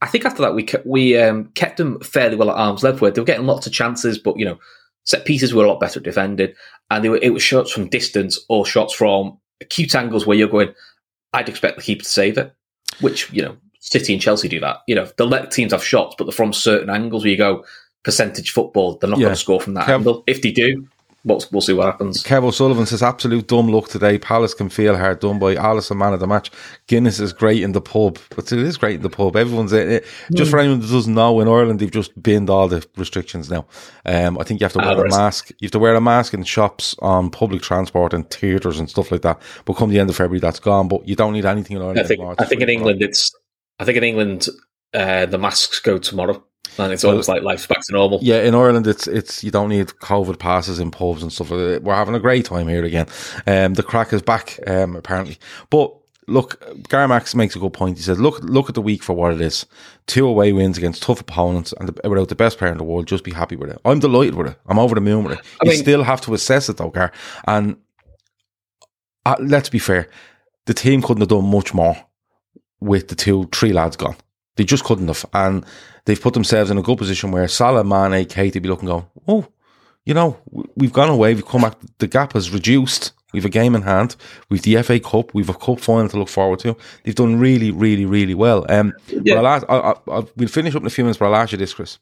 I 0.00 0.06
think 0.06 0.24
after 0.24 0.42
that 0.42 0.54
we 0.54 0.64
kept, 0.64 0.86
we 0.86 1.16
um, 1.16 1.46
kept 1.54 1.76
them 1.76 2.00
fairly 2.00 2.36
well 2.36 2.50
at 2.50 2.56
arm's 2.56 2.82
length. 2.82 3.00
Where 3.00 3.10
they 3.10 3.20
were 3.20 3.24
getting 3.26 3.46
lots 3.46 3.66
of 3.66 3.72
chances, 3.72 4.18
but 4.18 4.38
you 4.38 4.44
know, 4.44 4.58
set 5.04 5.24
pieces 5.24 5.54
were 5.54 5.64
a 5.64 5.68
lot 5.68 5.80
better 5.80 6.00
defended, 6.00 6.54
and 6.90 7.04
they 7.04 7.08
were 7.08 7.18
it 7.22 7.32
was 7.32 7.42
shots 7.42 7.70
from 7.72 7.88
distance 7.88 8.38
or 8.48 8.66
shots 8.66 8.94
from 8.94 9.38
acute 9.60 9.94
angles 9.94 10.26
where 10.26 10.36
you're 10.36 10.48
going. 10.48 10.74
I'd 11.32 11.48
expect 11.48 11.76
the 11.76 11.82
keeper 11.82 12.04
to 12.04 12.08
save 12.08 12.38
it, 12.38 12.54
which 13.00 13.30
you 13.32 13.42
know, 13.42 13.56
City 13.80 14.12
and 14.12 14.22
Chelsea 14.22 14.48
do 14.48 14.60
that. 14.60 14.78
You 14.86 14.94
know, 14.94 15.08
they'll 15.16 15.26
let 15.28 15.50
teams 15.50 15.72
have 15.72 15.84
shots, 15.84 16.14
but 16.16 16.24
they're 16.24 16.32
from 16.32 16.52
certain 16.52 16.90
angles 16.90 17.24
where 17.24 17.30
you 17.30 17.36
go 17.36 17.64
percentage 18.04 18.50
football. 18.50 18.96
They're 18.96 19.10
not 19.10 19.18
Yeah. 19.18 19.24
going 19.26 19.34
to 19.34 19.40
score 19.40 19.60
from 19.60 19.74
that 19.74 19.86
Kev- 19.86 19.94
angle. 19.94 20.24
If 20.26 20.42
they 20.42 20.50
do, 20.50 20.86
we'll, 21.24 21.42
we'll 21.50 21.60
see 21.60 21.72
what 21.72 21.86
happens. 21.86 22.22
Kev 22.22 22.44
O'Sullivan 22.44 22.86
says 22.86 23.02
absolute 23.02 23.46
dumb 23.46 23.68
luck 23.68 23.88
today. 23.88 24.18
Palace 24.18 24.54
can 24.54 24.68
feel 24.68 24.96
hard 24.96 25.20
done 25.20 25.38
by 25.38 25.54
Alisson 25.54 25.96
man 25.96 26.12
of 26.12 26.20
the 26.20 26.26
match. 26.26 26.50
Guinness 26.86 27.20
is 27.20 27.32
great 27.32 27.62
in 27.62 27.72
the 27.72 27.80
pub, 27.80 28.18
but 28.30 28.52
it 28.52 28.58
is 28.58 28.76
great 28.76 28.96
in 28.96 29.02
the 29.02 29.10
pub. 29.10 29.36
Everyone's 29.36 29.72
in 29.72 29.90
it. 29.90 30.06
Just 30.34 30.50
for 30.50 30.58
anyone 30.58 30.80
that 30.80 30.90
doesn't 30.90 31.14
know, 31.14 31.40
in 31.40 31.48
Ireland 31.48 31.80
they've 31.80 31.90
just 31.90 32.20
binned 32.22 32.50
all 32.50 32.68
the 32.68 32.86
restrictions 32.96 33.50
now. 33.50 33.66
Um, 34.04 34.38
I 34.38 34.44
think 34.44 34.60
you 34.60 34.64
have 34.64 34.72
to 34.72 34.78
wear 34.78 35.04
a 35.04 35.10
mask. 35.10 35.50
You 35.60 35.66
have 35.66 35.72
to 35.72 35.78
wear 35.78 35.94
a 35.94 36.00
mask 36.00 36.34
in 36.34 36.44
shops, 36.44 36.94
on 37.00 37.30
public 37.30 37.62
transport, 37.62 38.12
and 38.14 38.28
theatres 38.30 38.78
and 38.78 38.88
stuff 38.90 39.10
like 39.12 39.22
that. 39.22 39.40
But 39.64 39.74
come 39.74 39.90
the 39.90 40.00
end 40.00 40.10
of 40.10 40.16
February, 40.16 40.40
that's 40.40 40.60
gone. 40.60 40.88
But 40.88 41.06
you 41.08 41.16
don't 41.16 41.32
need 41.32 41.46
anything 41.46 41.76
in 41.76 41.82
Ireland 41.82 42.00
I 42.00 42.04
think 42.04 42.20
anymore. 42.20 42.34
I 42.38 42.44
think 42.44 42.62
in 42.62 42.66
free 42.66 42.76
for 42.76 42.82
all. 42.82 42.88
England 42.88 43.02
it's 43.02 43.32
I 43.78 43.84
think 43.84 43.96
in 43.98 44.04
England 44.04 44.48
uh, 44.94 45.26
the 45.26 45.38
masks 45.38 45.80
go 45.80 45.98
tomorrow, 45.98 46.44
and 46.78 46.92
it's 46.92 47.04
almost 47.04 47.28
like 47.28 47.42
life's 47.42 47.66
back 47.66 47.80
to 47.86 47.92
normal. 47.92 48.18
Yeah, 48.22 48.42
in 48.42 48.54
Ireland, 48.54 48.86
it's 48.86 49.06
it's 49.06 49.42
you 49.44 49.50
don't 49.50 49.68
need 49.68 49.88
COVID 49.88 50.38
passes 50.38 50.78
in 50.78 50.90
pubs 50.90 51.22
and 51.22 51.32
stuff 51.32 51.50
like 51.50 51.60
that. 51.60 51.82
We're 51.82 51.94
having 51.94 52.14
a 52.14 52.20
great 52.20 52.44
time 52.44 52.68
here 52.68 52.84
again. 52.84 53.06
Um, 53.46 53.74
the 53.74 53.82
crack 53.82 54.12
is 54.12 54.22
back, 54.22 54.58
um, 54.66 54.96
apparently. 54.96 55.38
But 55.70 55.94
look, 56.28 56.60
Garmax 56.88 57.34
makes 57.34 57.56
a 57.56 57.58
good 57.58 57.72
point. 57.72 57.96
He 57.98 58.02
says, 58.02 58.18
"Look, 58.20 58.40
look 58.42 58.68
at 58.68 58.74
the 58.74 58.82
week 58.82 59.02
for 59.02 59.12
what 59.14 59.32
it 59.32 59.40
is. 59.40 59.66
Two 60.06 60.26
away 60.26 60.52
wins 60.52 60.78
against 60.78 61.02
tough 61.02 61.20
opponents, 61.20 61.74
and 61.78 61.88
the, 61.88 62.08
without 62.08 62.28
the 62.28 62.34
best 62.34 62.58
player 62.58 62.72
in 62.72 62.78
the 62.78 62.84
world, 62.84 63.06
just 63.06 63.24
be 63.24 63.32
happy 63.32 63.56
with 63.56 63.70
it. 63.70 63.80
I'm 63.84 63.98
delighted 64.00 64.34
with 64.34 64.48
it. 64.48 64.58
I'm 64.66 64.78
over 64.78 64.94
the 64.94 65.00
moon 65.00 65.24
with 65.24 65.38
it. 65.38 65.44
I 65.60 65.64
you 65.64 65.70
mean- 65.70 65.78
still 65.80 66.02
have 66.04 66.20
to 66.22 66.34
assess 66.34 66.68
it 66.68 66.76
though, 66.76 66.90
Gar. 66.90 67.12
And 67.46 67.76
uh, 69.26 69.36
let's 69.40 69.68
be 69.68 69.78
fair, 69.78 70.08
the 70.66 70.74
team 70.74 71.02
couldn't 71.02 71.20
have 71.20 71.28
done 71.28 71.48
much 71.50 71.74
more 71.74 71.96
with 72.80 73.08
the 73.08 73.14
two, 73.14 73.48
three 73.52 73.72
lads 73.72 73.96
gone. 73.96 74.16
They 74.56 74.64
just 74.64 74.84
couldn't 74.84 75.08
have. 75.08 75.24
And 75.32 75.64
they've 76.04 76.20
put 76.20 76.34
themselves 76.34 76.70
in 76.70 76.78
a 76.78 76.82
good 76.82 76.98
position 76.98 77.30
where 77.30 77.48
Salah, 77.48 77.84
Mane, 77.84 78.26
Keita 78.26 78.60
be 78.62 78.68
looking, 78.68 78.88
going, 78.88 79.06
oh, 79.26 79.46
you 80.04 80.14
know, 80.14 80.38
we've 80.74 80.92
gone 80.92 81.08
away, 81.08 81.34
we've 81.34 81.46
come 81.46 81.62
back, 81.62 81.76
the 81.98 82.08
gap 82.08 82.32
has 82.32 82.50
reduced. 82.50 83.12
We've 83.32 83.44
a 83.46 83.48
game 83.48 83.74
in 83.74 83.80
hand. 83.82 84.16
We've 84.50 84.60
the 84.60 84.82
FA 84.82 85.00
Cup. 85.00 85.32
We've 85.32 85.48
a 85.48 85.54
cup 85.54 85.80
final 85.80 86.08
to 86.10 86.18
look 86.18 86.28
forward 86.28 86.58
to. 86.60 86.76
They've 87.02 87.14
done 87.14 87.38
really, 87.38 87.70
really, 87.70 88.04
really 88.04 88.34
well. 88.34 88.66
Um, 88.68 88.92
Yeah. 89.08 89.36
I'll 89.36 89.46
ask, 89.46 89.66
I, 89.70 89.94
I, 90.06 90.24
we'll 90.36 90.48
finish 90.48 90.74
up 90.74 90.82
in 90.82 90.86
a 90.86 90.90
few 90.90 91.04
minutes, 91.04 91.18
but 91.18 91.26
I'll 91.26 91.36
ask 91.36 91.52
you 91.52 91.58
this, 91.58 91.72
Chris. 91.72 91.98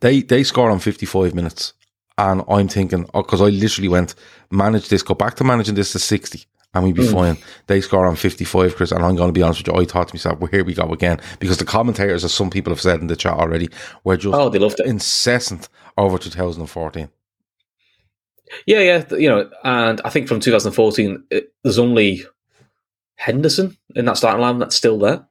They 0.00 0.22
they 0.22 0.42
score 0.42 0.70
on 0.70 0.80
55 0.80 1.34
minutes. 1.34 1.72
And 2.16 2.42
I'm 2.48 2.66
thinking, 2.66 3.06
because 3.14 3.40
I 3.40 3.44
literally 3.44 3.88
went, 3.88 4.16
manage 4.50 4.88
this, 4.88 5.04
go 5.04 5.14
back 5.14 5.36
to 5.36 5.44
managing 5.44 5.76
this 5.76 5.92
to 5.92 6.00
60, 6.00 6.46
and 6.74 6.84
we'd 6.84 6.94
be 6.94 7.02
Mm. 7.02 7.12
fine. 7.12 7.36
They 7.66 7.80
score 7.80 8.06
on 8.06 8.16
55, 8.16 8.76
Chris, 8.76 8.92
and 8.92 9.04
I'm 9.04 9.16
going 9.16 9.28
to 9.28 9.32
be 9.32 9.42
honest 9.42 9.60
with 9.66 9.74
you, 9.74 9.80
I 9.80 9.84
thought 9.86 10.08
to 10.08 10.14
myself, 10.14 10.38
well, 10.38 10.50
here 10.50 10.64
we 10.64 10.74
go 10.74 10.92
again. 10.92 11.18
Because 11.40 11.56
the 11.58 11.64
commentators, 11.64 12.24
as 12.24 12.32
some 12.34 12.50
people 12.50 12.70
have 12.72 12.80
said 12.80 13.00
in 13.00 13.06
the 13.06 13.16
chat 13.16 13.34
already, 13.34 13.68
were 14.04 14.16
just 14.16 14.34
Oh, 14.34 14.48
they 14.48 14.58
loved 14.58 14.80
it. 14.80 14.86
incessant 14.86 15.68
over 15.96 16.18
2014. 16.18 17.08
Yeah, 18.66 18.80
yeah, 18.80 19.04
you 19.14 19.28
know, 19.28 19.50
and 19.64 20.00
I 20.04 20.10
think 20.10 20.26
from 20.28 20.40
2014, 20.40 21.22
it, 21.30 21.52
there's 21.62 21.78
only 21.78 22.24
Henderson 23.16 23.76
in 23.94 24.06
that 24.06 24.16
starting 24.16 24.40
line 24.40 24.58
that's 24.58 24.74
still 24.76 24.98
there. 24.98 25.26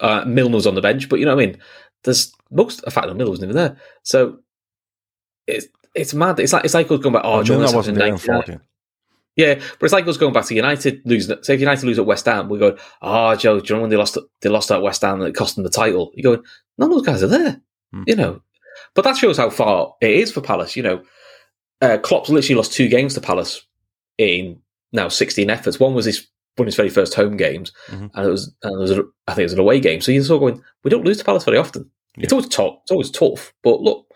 Uh, 0.00 0.24
Milner's 0.24 0.66
on 0.66 0.74
the 0.74 0.80
bench, 0.80 1.08
but 1.08 1.20
you 1.20 1.24
know 1.24 1.36
what 1.36 1.42
I 1.42 1.46
mean. 1.46 1.58
There's 2.02 2.32
most. 2.50 2.82
In 2.84 2.90
fact, 2.90 3.06
Milner 3.06 3.28
wasn't 3.30 3.44
even 3.50 3.56
there, 3.56 3.76
so 4.02 4.38
it's 5.46 5.68
it's 5.94 6.14
mad. 6.14 6.40
It's 6.40 6.52
like 6.52 6.64
it's 6.64 6.74
like 6.74 6.90
us 6.90 6.98
going 6.98 7.12
back. 7.12 7.22
Oh, 7.24 7.44
Milner 7.44 7.72
wasn't 7.72 7.98
there 7.98 8.08
in 8.08 8.14
99. 8.14 8.42
14. 8.42 8.60
Yeah, 9.36 9.54
but 9.54 9.82
it's 9.86 9.92
like 9.92 10.06
us 10.06 10.18
going 10.18 10.32
back 10.34 10.44
to 10.46 10.54
United 10.54 11.00
losing. 11.06 11.42
Say 11.42 11.54
if 11.54 11.60
United 11.60 11.86
lose 11.86 11.98
at 11.98 12.04
West 12.06 12.26
Ham, 12.26 12.48
we 12.50 12.58
go, 12.58 12.76
"Oh, 13.00 13.34
Joe, 13.34 13.60
do 13.60 13.66
you 13.68 13.74
know 13.76 13.80
when 13.82 13.90
they 13.90 13.96
lost? 13.96 14.18
They 14.42 14.50
lost 14.50 14.70
at 14.70 14.82
West 14.82 15.00
Ham 15.02 15.20
and 15.20 15.28
it 15.28 15.34
cost 15.34 15.54
them 15.54 15.64
the 15.64 15.70
title." 15.70 16.12
You 16.14 16.22
go, 16.22 16.42
"None 16.78 16.90
of 16.90 16.96
those 16.98 17.06
guys 17.06 17.22
are 17.22 17.28
there," 17.28 17.60
Hmm. 17.92 18.02
you 18.06 18.14
know. 18.16 18.42
But 18.94 19.04
that 19.04 19.16
shows 19.16 19.38
how 19.38 19.48
far 19.50 19.94
it 20.02 20.10
is 20.10 20.30
for 20.32 20.40
Palace. 20.42 20.76
You 20.76 20.82
know, 20.82 21.02
uh, 21.80 21.98
Klopp's 22.02 22.28
literally 22.28 22.56
lost 22.56 22.72
two 22.74 22.88
games 22.88 23.14
to 23.14 23.20
Palace 23.22 23.64
in 24.18 24.58
now 24.92 25.08
16 25.08 25.48
efforts. 25.48 25.80
One 25.80 25.94
was 25.94 26.04
his 26.04 26.26
one 26.56 26.64
of 26.64 26.68
his 26.68 26.76
very 26.76 26.90
first 26.90 27.14
home 27.14 27.38
games, 27.38 27.72
Mhm. 27.88 28.10
and 28.14 28.26
it 28.26 28.30
was 28.30 28.54
and 28.62 28.74
it 28.74 28.78
was 28.78 28.90
a, 28.90 29.02
I 29.26 29.32
think 29.32 29.40
it 29.40 29.44
was 29.44 29.52
an 29.54 29.60
away 29.60 29.80
game. 29.80 30.02
So 30.02 30.12
you're 30.12 30.24
sort 30.24 30.42
of 30.42 30.48
going, 30.52 30.64
we 30.84 30.90
don't 30.90 31.04
lose 31.06 31.16
to 31.16 31.24
Palace 31.24 31.44
very 31.44 31.56
often. 31.56 31.90
It's 32.18 32.30
always 32.34 32.48
tough. 32.48 32.74
It's 32.82 32.90
always 32.90 33.10
tough. 33.10 33.54
But 33.62 33.80
look, 33.80 34.06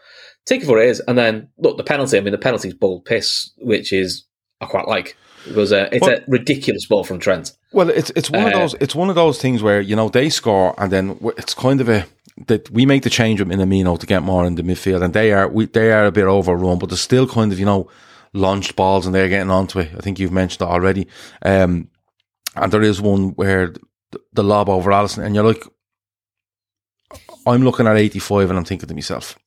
take 0.45 0.63
it 0.63 0.67
for 0.67 0.79
it 0.79 0.91
is, 0.91 1.01
and 1.09 1.17
then 1.17 1.49
look 1.57 1.79
the 1.79 1.85
penalty. 1.85 2.19
I 2.19 2.21
mean, 2.21 2.33
the 2.33 2.39
penalty's 2.39 2.75
bold 2.75 3.07
piss, 3.07 3.51
which 3.57 3.91
is 3.95 4.25
I 4.61 4.67
quite 4.67 4.89
like. 4.89 5.17
It 5.49 5.55
was 5.55 5.71
a, 5.73 5.95
it's 5.95 6.07
Well- 6.07 6.17
a 6.17 6.23
ridiculous 6.27 6.87
ball 6.87 7.05
from 7.05 7.19
Trent. 7.19 7.53
Well, 7.73 7.91
it's 7.91 8.11
it's 8.17 8.31
one 8.31 8.47
of 8.47 8.55
Uh, 8.55 8.59
those 8.61 8.75
it's 8.81 8.95
one 8.95 9.09
of 9.11 9.15
those 9.17 9.39
things 9.41 9.63
where 9.63 9.81
you 9.81 9.95
know 9.97 10.09
they 10.09 10.29
score 10.31 10.75
and 10.79 10.91
then 10.91 11.19
it's 11.37 11.55
kind 11.55 11.81
of 11.81 11.89
a 11.89 12.07
that 12.47 12.71
we 12.71 12.85
make 12.87 13.03
the 13.03 13.11
change 13.11 13.41
with 13.41 13.49
Minamino 13.49 13.99
to 13.99 14.07
get 14.07 14.23
more 14.23 14.45
in 14.47 14.55
the 14.57 14.63
midfield, 14.63 15.03
and 15.03 15.13
they 15.15 15.33
are 15.33 15.49
we, 15.49 15.67
they 15.67 15.93
are 15.93 16.07
a 16.07 16.13
bit 16.13 16.25
overrun, 16.25 16.79
but 16.79 16.89
they're 16.89 16.97
still 16.99 17.27
kind 17.29 17.53
of 17.53 17.59
you 17.59 17.67
know 17.67 17.89
launched 18.33 18.77
balls 18.77 19.07
and 19.07 19.15
they're 19.15 19.29
getting 19.29 19.51
onto 19.51 19.79
it. 19.79 19.91
I 19.97 20.01
think 20.01 20.19
you've 20.19 20.33
mentioned 20.33 20.61
that 20.61 20.73
already. 20.73 21.07
Um, 21.43 21.89
and 22.55 22.73
there 22.73 22.83
is 22.83 23.01
one 23.01 23.31
where 23.37 23.69
the, 24.11 24.21
the 24.33 24.43
lob 24.45 24.69
over 24.69 24.91
Alisson 24.91 25.25
and 25.25 25.35
you're 25.35 25.45
like, 25.45 25.65
I'm 27.47 27.63
looking 27.63 27.87
at 27.87 27.97
85 27.97 28.51
and 28.51 28.59
I'm 28.59 28.65
thinking 28.65 28.89
to 28.89 28.95
myself, 28.95 29.39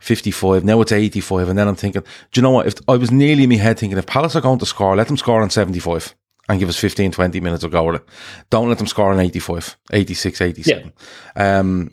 55. 0.00 0.64
Now 0.64 0.80
it's 0.80 0.92
85. 0.92 1.48
And 1.48 1.58
then 1.58 1.68
I'm 1.68 1.76
thinking, 1.76 2.02
do 2.02 2.38
you 2.38 2.42
know 2.42 2.50
what? 2.50 2.66
If 2.66 2.74
I 2.88 2.96
was 2.96 3.10
nearly 3.10 3.44
in 3.44 3.50
my 3.50 3.56
head 3.56 3.78
thinking, 3.78 3.98
if 3.98 4.06
Palace 4.06 4.36
are 4.36 4.40
going 4.40 4.58
to 4.58 4.66
score, 4.66 4.96
let 4.96 5.08
them 5.08 5.16
score 5.16 5.42
on 5.42 5.50
75 5.50 6.14
and 6.48 6.60
give 6.60 6.68
us 6.68 6.78
15, 6.78 7.10
20 7.12 7.40
minutes 7.40 7.64
of 7.64 7.72
go 7.72 7.84
with 7.84 7.96
it. 7.96 8.08
Don't 8.50 8.68
let 8.68 8.78
them 8.78 8.86
score 8.86 9.12
on 9.12 9.20
85, 9.20 9.76
86, 9.92 10.40
87. 10.40 10.92
Yeah. 11.36 11.58
Um, 11.58 11.90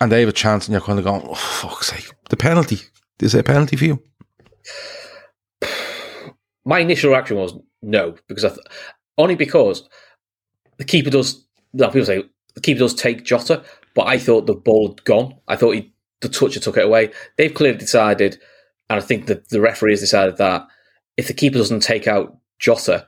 and 0.00 0.12
they 0.12 0.20
have 0.20 0.28
a 0.28 0.32
chance 0.32 0.66
and 0.66 0.72
you're 0.72 0.80
kind 0.80 0.98
of 0.98 1.04
going, 1.04 1.22
oh, 1.24 1.34
fuck's 1.34 1.88
sake. 1.88 2.10
The 2.28 2.36
penalty. 2.36 2.78
Is 3.20 3.34
it 3.34 3.40
a 3.40 3.44
penalty 3.44 3.76
for 3.76 3.84
you? 3.84 4.02
My 6.64 6.80
initial 6.80 7.10
reaction 7.10 7.36
was 7.36 7.54
no, 7.82 8.16
because 8.28 8.44
I 8.44 8.48
th- 8.48 8.66
only 9.16 9.36
because 9.36 9.88
the 10.78 10.84
keeper 10.84 11.10
does. 11.10 11.46
No, 11.72 11.88
people 11.88 12.06
say 12.06 12.24
the 12.54 12.60
keeper 12.60 12.80
does 12.80 12.94
take 12.94 13.24
Jota, 13.24 13.62
but 13.94 14.06
I 14.06 14.18
thought 14.18 14.46
the 14.46 14.54
ball 14.54 14.88
had 14.88 15.04
gone. 15.04 15.36
I 15.46 15.56
thought 15.56 15.74
he, 15.76 15.94
the 16.20 16.28
toucher 16.28 16.60
took 16.60 16.76
it 16.76 16.84
away. 16.84 17.12
They've 17.36 17.52
clearly 17.52 17.78
decided, 17.78 18.38
and 18.88 18.98
I 18.98 19.02
think 19.02 19.26
that 19.26 19.48
the 19.48 19.60
referee 19.60 19.92
has 19.92 20.00
decided 20.00 20.36
that 20.38 20.66
if 21.16 21.28
the 21.28 21.34
keeper 21.34 21.58
doesn't 21.58 21.80
take 21.80 22.06
out 22.06 22.36
Jota, 22.58 23.06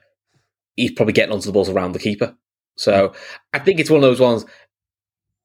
he's 0.77 0.92
probably 0.92 1.12
getting 1.12 1.33
onto 1.33 1.47
the 1.47 1.53
balls 1.53 1.68
around 1.68 1.92
the 1.92 1.99
keeper. 1.99 2.35
So 2.77 3.12
I 3.53 3.59
think 3.59 3.81
it's 3.81 3.90
one 3.90 3.99
of 3.99 4.03
those 4.03 4.21
ones. 4.21 4.44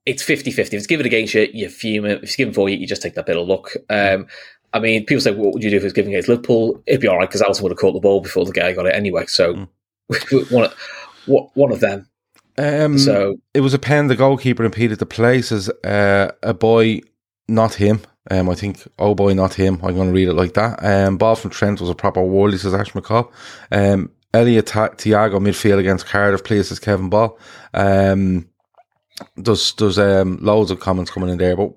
It's 0.05 0.21
50 0.21 0.51
50. 0.51 0.75
If 0.75 0.79
it's 0.79 0.87
given 0.87 1.05
against 1.05 1.33
you, 1.33 1.49
you 1.53 1.69
fume 1.69 2.05
it. 2.05 2.17
If 2.17 2.23
it's 2.23 2.35
given 2.35 2.53
for 2.53 2.69
you, 2.69 2.77
you 2.77 2.85
just 2.85 3.01
take 3.01 3.15
that 3.15 3.25
bit 3.25 3.37
of 3.37 3.47
luck. 3.47 3.71
Um, 3.89 4.27
I 4.73 4.79
mean, 4.79 5.05
people 5.05 5.21
say, 5.21 5.31
what 5.31 5.53
would 5.53 5.63
you 5.63 5.69
do 5.69 5.77
if 5.77 5.83
it 5.83 5.85
was 5.85 5.93
giving 5.93 6.13
against 6.13 6.27
Liverpool? 6.27 6.81
It'd 6.87 7.01
be 7.01 7.07
all 7.07 7.17
right 7.17 7.29
because 7.29 7.41
Alisson 7.41 7.61
would 7.61 7.71
have 7.71 7.79
caught 7.79 7.93
the 7.93 7.99
ball 7.99 8.21
before 8.21 8.45
the 8.45 8.51
guy 8.51 8.73
got 8.73 8.87
it 8.87 8.95
anyway. 8.95 9.25
So 9.27 9.53
mm. 9.53 10.51
one, 10.51 10.65
of, 10.65 11.49
one 11.53 11.71
of 11.71 11.79
them. 11.79 12.07
Um, 12.57 12.97
so 12.97 13.37
it 13.53 13.61
was 13.61 13.73
a 13.73 13.79
pen. 13.79 14.07
The 14.07 14.15
goalkeeper 14.15 14.63
impeded 14.63 14.99
the 14.99 15.05
play. 15.05 15.41
Says 15.41 15.69
uh, 15.83 16.31
a 16.43 16.53
boy, 16.53 17.01
not 17.47 17.75
him. 17.75 18.01
Um, 18.31 18.49
I 18.49 18.55
think 18.55 18.87
oh 18.99 19.15
boy, 19.15 19.33
not 19.33 19.53
him. 19.53 19.79
I'm 19.83 19.95
going 19.95 20.07
to 20.07 20.13
read 20.13 20.29
it 20.29 20.33
like 20.33 20.53
that. 20.53 20.83
Um, 20.83 21.17
ball 21.17 21.35
from 21.35 21.51
Trent 21.51 21.81
was 21.81 21.89
a 21.89 21.95
proper 21.95 22.21
worldie. 22.21 22.59
Says 22.59 22.73
Ash 22.73 22.91
McCall. 22.93 23.31
Um, 23.71 24.11
Elliot 24.33 24.65
Thiago 24.65 25.39
midfield 25.39 25.79
against 25.79 26.05
Cardiff. 26.05 26.43
Places 26.43 26.79
Kevin 26.79 27.09
Ball. 27.09 27.37
Um, 27.73 28.49
there's 29.35 29.73
there's 29.73 29.99
um, 29.99 30.37
loads 30.41 30.71
of 30.71 30.79
comments 30.79 31.11
coming 31.11 31.29
in 31.29 31.37
there, 31.37 31.55
but 31.55 31.73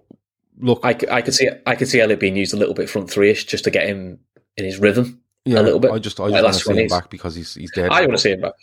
look, 0.58 0.80
I, 0.82 0.96
I 1.10 1.22
could 1.22 1.34
see 1.34 1.50
I 1.66 1.74
could 1.74 1.88
see 1.88 2.00
Elliot 2.00 2.20
being 2.20 2.36
used 2.36 2.54
a 2.54 2.56
little 2.56 2.74
bit 2.74 2.88
front 2.88 3.10
three 3.10 3.30
ish 3.30 3.44
just 3.44 3.64
to 3.64 3.70
get 3.70 3.88
him 3.88 4.20
in 4.56 4.64
his 4.64 4.78
rhythm. 4.78 5.20
Yeah, 5.44 5.60
a 5.60 5.62
little 5.62 5.80
bit. 5.80 5.92
I 5.92 5.98
just 5.98 6.18
I 6.18 6.30
just 6.30 6.42
want 6.42 6.54
to 6.54 6.60
see 6.60 6.82
him 6.82 6.88
back 6.88 7.10
because 7.10 7.34
he's 7.34 7.54
he's 7.54 7.70
dead. 7.72 7.90
I 7.90 8.00
want 8.00 8.12
to 8.12 8.18
see 8.18 8.32
him 8.32 8.40
back. 8.40 8.54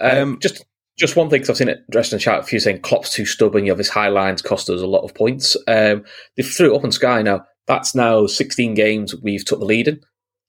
Um, 0.00 0.18
um, 0.18 0.38
just 0.40 0.64
just 0.98 1.16
one 1.16 1.30
thing 1.30 1.40
because 1.40 1.50
I've 1.50 1.56
seen 1.56 1.68
it 1.68 1.84
addressed 1.88 2.12
in 2.12 2.18
the 2.18 2.22
chat. 2.22 2.40
A 2.40 2.42
few 2.42 2.60
saying 2.60 2.80
Klopp's 2.80 3.14
too 3.14 3.26
stubborn. 3.26 3.64
You 3.64 3.72
have 3.72 3.78
his 3.78 3.88
high 3.88 4.08
lines 4.08 4.42
cost 4.42 4.68
us 4.68 4.82
a 4.82 4.86
lot 4.86 5.04
of 5.04 5.14
points. 5.14 5.56
Um, 5.66 6.04
they 6.36 6.42
threw 6.42 6.72
it 6.72 6.76
up 6.76 6.84
on 6.84 6.92
Sky 6.92 7.22
now. 7.22 7.44
That's 7.66 7.94
now 7.94 8.26
16 8.26 8.74
games 8.74 9.14
we've 9.22 9.44
took 9.44 9.60
the 9.60 9.64
lead 9.64 9.88
in. 9.88 10.00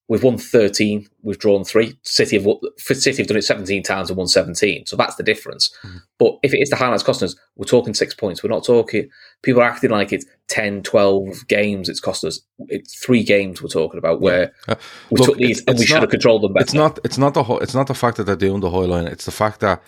We've 0.09 0.23
won 0.23 0.37
13. 0.37 1.07
We've 1.21 1.39
drawn 1.39 1.63
three. 1.63 1.97
City 2.03 2.37
have 2.37 2.47
City 2.77 3.21
have 3.21 3.27
done 3.27 3.37
it 3.37 3.43
17 3.43 3.83
times 3.83 4.09
and 4.09 4.17
won 4.17 4.27
17. 4.27 4.85
So 4.85 4.97
that's 4.97 5.15
the 5.15 5.23
difference. 5.23 5.73
Mm-hmm. 5.83 5.97
But 6.19 6.39
if 6.43 6.53
it 6.53 6.59
is 6.59 6.69
the 6.69 6.75
highlights 6.75 7.03
costing 7.03 7.27
us, 7.27 7.35
we're 7.55 7.65
talking 7.65 7.93
six 7.93 8.13
points. 8.13 8.43
We're 8.43 8.49
not 8.49 8.65
talking. 8.65 9.09
People 9.43 9.61
are 9.61 9.65
acting 9.69 9.91
like 9.91 10.11
it's 10.11 10.25
10, 10.49 10.83
12 10.83 11.47
games. 11.47 11.87
It's 11.87 12.01
cost 12.01 12.25
us. 12.25 12.41
It's 12.67 13.01
three 13.01 13.23
games 13.23 13.61
we're 13.61 13.69
talking 13.69 13.97
about 13.97 14.19
where 14.19 14.53
yeah. 14.67 14.73
uh, 14.73 14.77
we 15.09 15.19
look, 15.19 15.29
took 15.29 15.37
these 15.37 15.63
and 15.65 15.77
we 15.77 15.83
not, 15.83 15.87
should 15.87 16.01
have 16.01 16.09
controlled 16.09 16.43
them 16.43 16.53
better. 16.53 16.63
It's 16.63 16.73
not. 16.73 16.99
It's 17.05 17.17
not 17.17 17.33
the. 17.33 17.43
It's 17.61 17.73
not 17.73 17.87
the 17.87 17.95
fact 17.95 18.17
that 18.17 18.25
they're 18.25 18.35
doing 18.35 18.59
the 18.59 18.69
high 18.69 18.79
line. 18.79 19.07
It's 19.07 19.25
the 19.25 19.31
fact 19.31 19.61
that 19.61 19.81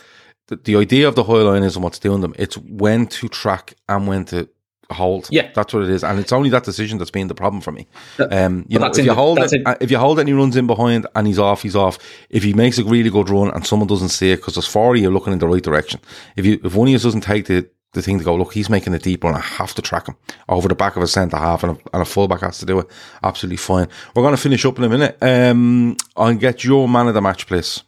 the, 0.48 0.58
the 0.58 0.76
idea 0.76 1.08
of 1.08 1.16
the 1.16 1.24
high 1.24 1.42
line 1.42 1.64
isn't 1.64 1.82
what's 1.82 2.00
doing 2.00 2.22
them. 2.22 2.34
It's 2.38 2.58
when 2.58 3.08
to 3.08 3.28
track 3.28 3.74
and 3.90 4.08
when 4.08 4.26
to 4.26 4.50
hold. 4.92 5.28
Yeah, 5.32 5.52
that's 5.54 5.74
what 5.74 5.84
it 5.84 5.90
is, 5.90 6.04
and 6.04 6.20
it's 6.20 6.32
only 6.32 6.50
that 6.50 6.64
decision 6.64 6.98
that's 6.98 7.12
been 7.12 7.28
the 7.28 7.36
problem 7.36 7.62
for 7.62 7.72
me. 7.72 7.88
Um, 8.20 8.66
you 8.68 8.80
know, 8.80 8.88
if 8.88 9.04
you 9.04 9.14
hold 9.14 9.40
it, 9.40 9.54
in. 9.54 9.64
if 9.82 9.92
you 9.92 9.98
hold 9.98 10.20
it, 10.20 10.22
and 10.22 10.30
he 10.30 10.34
runs 10.34 10.56
in 10.56 10.68
behind 10.68 11.08
and 11.16 11.28
he's 11.28 11.40
off, 11.40 11.64
he's 11.64 11.76
off. 11.76 11.98
If 12.30 12.44
he 12.44 12.54
makes 12.54 12.78
a 12.78 12.84
really 12.84 13.10
good 13.10 13.30
run 13.30 13.50
and 13.52 13.66
someone 13.66 13.88
doesn't 13.88 14.10
see 14.10 14.32
it 14.32 14.38
because 14.38 14.56
there's 14.56 14.68
four 14.68 14.96
of 14.96 15.02
you're 15.02 15.12
looking 15.12 15.34
in 15.34 15.40
the 15.40 15.48
right 15.48 15.64
direction. 15.64 16.00
If 16.36 16.46
you, 16.46 16.60
if 16.64 16.76
one 16.76 16.88
of 16.88 16.92
you 16.92 17.00
doesn't 17.00 17.22
take 17.22 17.46
the 17.46 17.70
the 17.94 18.02
thing 18.02 18.20
to 18.20 18.26
go, 18.26 18.36
look, 18.36 18.54
he's 18.54 18.70
making 18.70 18.94
a 18.94 19.00
deep 19.00 19.24
run. 19.24 19.36
I 19.36 19.40
have 19.40 19.74
to 19.76 19.82
track 19.82 20.08
him 20.08 20.18
over 20.50 20.68
the 20.68 20.76
back 20.76 20.98
of 20.98 21.04
a 21.04 21.08
centre 21.08 21.38
half, 21.38 21.64
and 21.64 21.78
a, 21.78 21.80
and 21.94 22.02
a 22.02 22.06
fullback 22.06 22.42
has 22.42 22.60
to 22.60 22.66
do 22.66 22.80
it. 22.80 22.88
Absolutely 23.24 23.58
fine. 23.58 23.88
We're 24.14 24.24
going 24.24 24.36
to 24.36 24.42
finish 24.42 24.66
up 24.66 24.78
in 24.78 24.84
a 24.84 24.90
minute. 24.90 25.18
Um, 25.22 25.96
I'll 26.16 26.36
get 26.36 26.64
your 26.64 26.88
man 26.90 27.08
of 27.08 27.14
the 27.14 27.22
match, 27.22 27.48
please. 27.48 27.84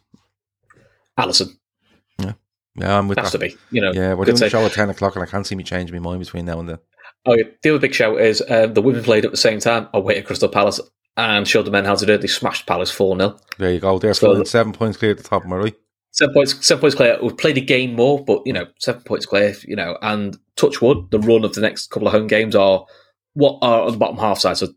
Alisson. 1.18 1.57
Yeah, 2.78 2.98
I'm 2.98 3.08
with 3.08 3.18
Has 3.18 3.32
that. 3.32 3.38
to 3.38 3.46
be. 3.46 3.56
You 3.70 3.80
know, 3.80 3.92
yeah, 3.92 4.14
we're 4.14 4.24
doing 4.24 4.38
the 4.38 4.48
show 4.48 4.64
at 4.64 4.72
ten 4.72 4.90
o'clock, 4.90 5.16
and 5.16 5.22
I 5.22 5.26
can't 5.26 5.46
see 5.46 5.54
me 5.54 5.64
change 5.64 5.92
my 5.92 5.98
mind 5.98 6.20
between 6.20 6.44
now 6.44 6.60
and 6.60 6.68
then. 6.68 6.78
Oh, 7.26 7.34
yeah. 7.34 7.44
The 7.62 7.70
other 7.70 7.78
big 7.78 7.94
shout 7.94 8.20
is 8.20 8.42
uh, 8.48 8.66
the 8.66 8.82
women 8.82 9.02
played 9.02 9.24
at 9.24 9.30
the 9.30 9.36
same 9.36 9.60
time 9.60 9.88
away 9.92 10.16
at 10.16 10.26
Crystal 10.26 10.48
Palace 10.48 10.80
and 11.16 11.46
showed 11.46 11.66
the 11.66 11.70
men 11.70 11.84
how 11.84 11.94
to 11.94 12.06
do 12.06 12.14
it. 12.14 12.20
They 12.20 12.26
smashed 12.26 12.66
Palace 12.66 12.90
4 12.90 13.16
0. 13.16 13.36
There 13.58 13.72
you 13.72 13.80
go. 13.80 13.98
They're 13.98 14.14
so, 14.14 14.42
seven 14.44 14.72
points 14.72 14.96
clear 14.96 15.10
at 15.10 15.18
the 15.18 15.24
top, 15.24 15.44
Murray. 15.44 15.74
Seven 16.12 16.32
points, 16.32 16.66
seven 16.66 16.80
points 16.80 16.96
clear. 16.96 17.18
We've 17.20 17.36
played 17.36 17.58
a 17.58 17.62
game 17.62 17.94
more, 17.94 18.24
but, 18.24 18.42
you 18.46 18.52
know, 18.52 18.66
seven 18.78 19.02
points 19.02 19.26
clear, 19.26 19.54
you 19.66 19.76
know, 19.76 19.98
and 20.00 20.38
touch 20.56 20.80
wood, 20.80 21.10
the 21.10 21.18
run 21.18 21.44
of 21.44 21.54
the 21.54 21.60
next 21.60 21.90
couple 21.90 22.08
of 22.08 22.14
home 22.14 22.28
games 22.28 22.54
are 22.54 22.86
what 23.34 23.58
are 23.62 23.82
on 23.82 23.92
the 23.92 23.98
bottom 23.98 24.16
half 24.16 24.38
side. 24.38 24.56
So 24.56 24.68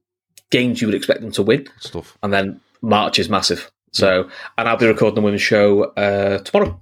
games 0.49 0.81
you 0.81 0.87
would 0.87 0.95
expect 0.95 1.21
them 1.21 1.31
to 1.31 1.43
win. 1.43 1.67
Stuff. 1.79 2.17
And 2.21 2.33
then 2.33 2.59
March 2.81 3.17
is 3.17 3.29
massive. 3.29 3.71
So, 3.91 4.29
and 4.57 4.67
I'll 4.67 4.77
be 4.77 4.87
recording 4.87 5.15
the 5.15 5.21
women's 5.21 5.41
show 5.41 5.83
uh, 5.83 6.39
tomorrow. 6.39 6.81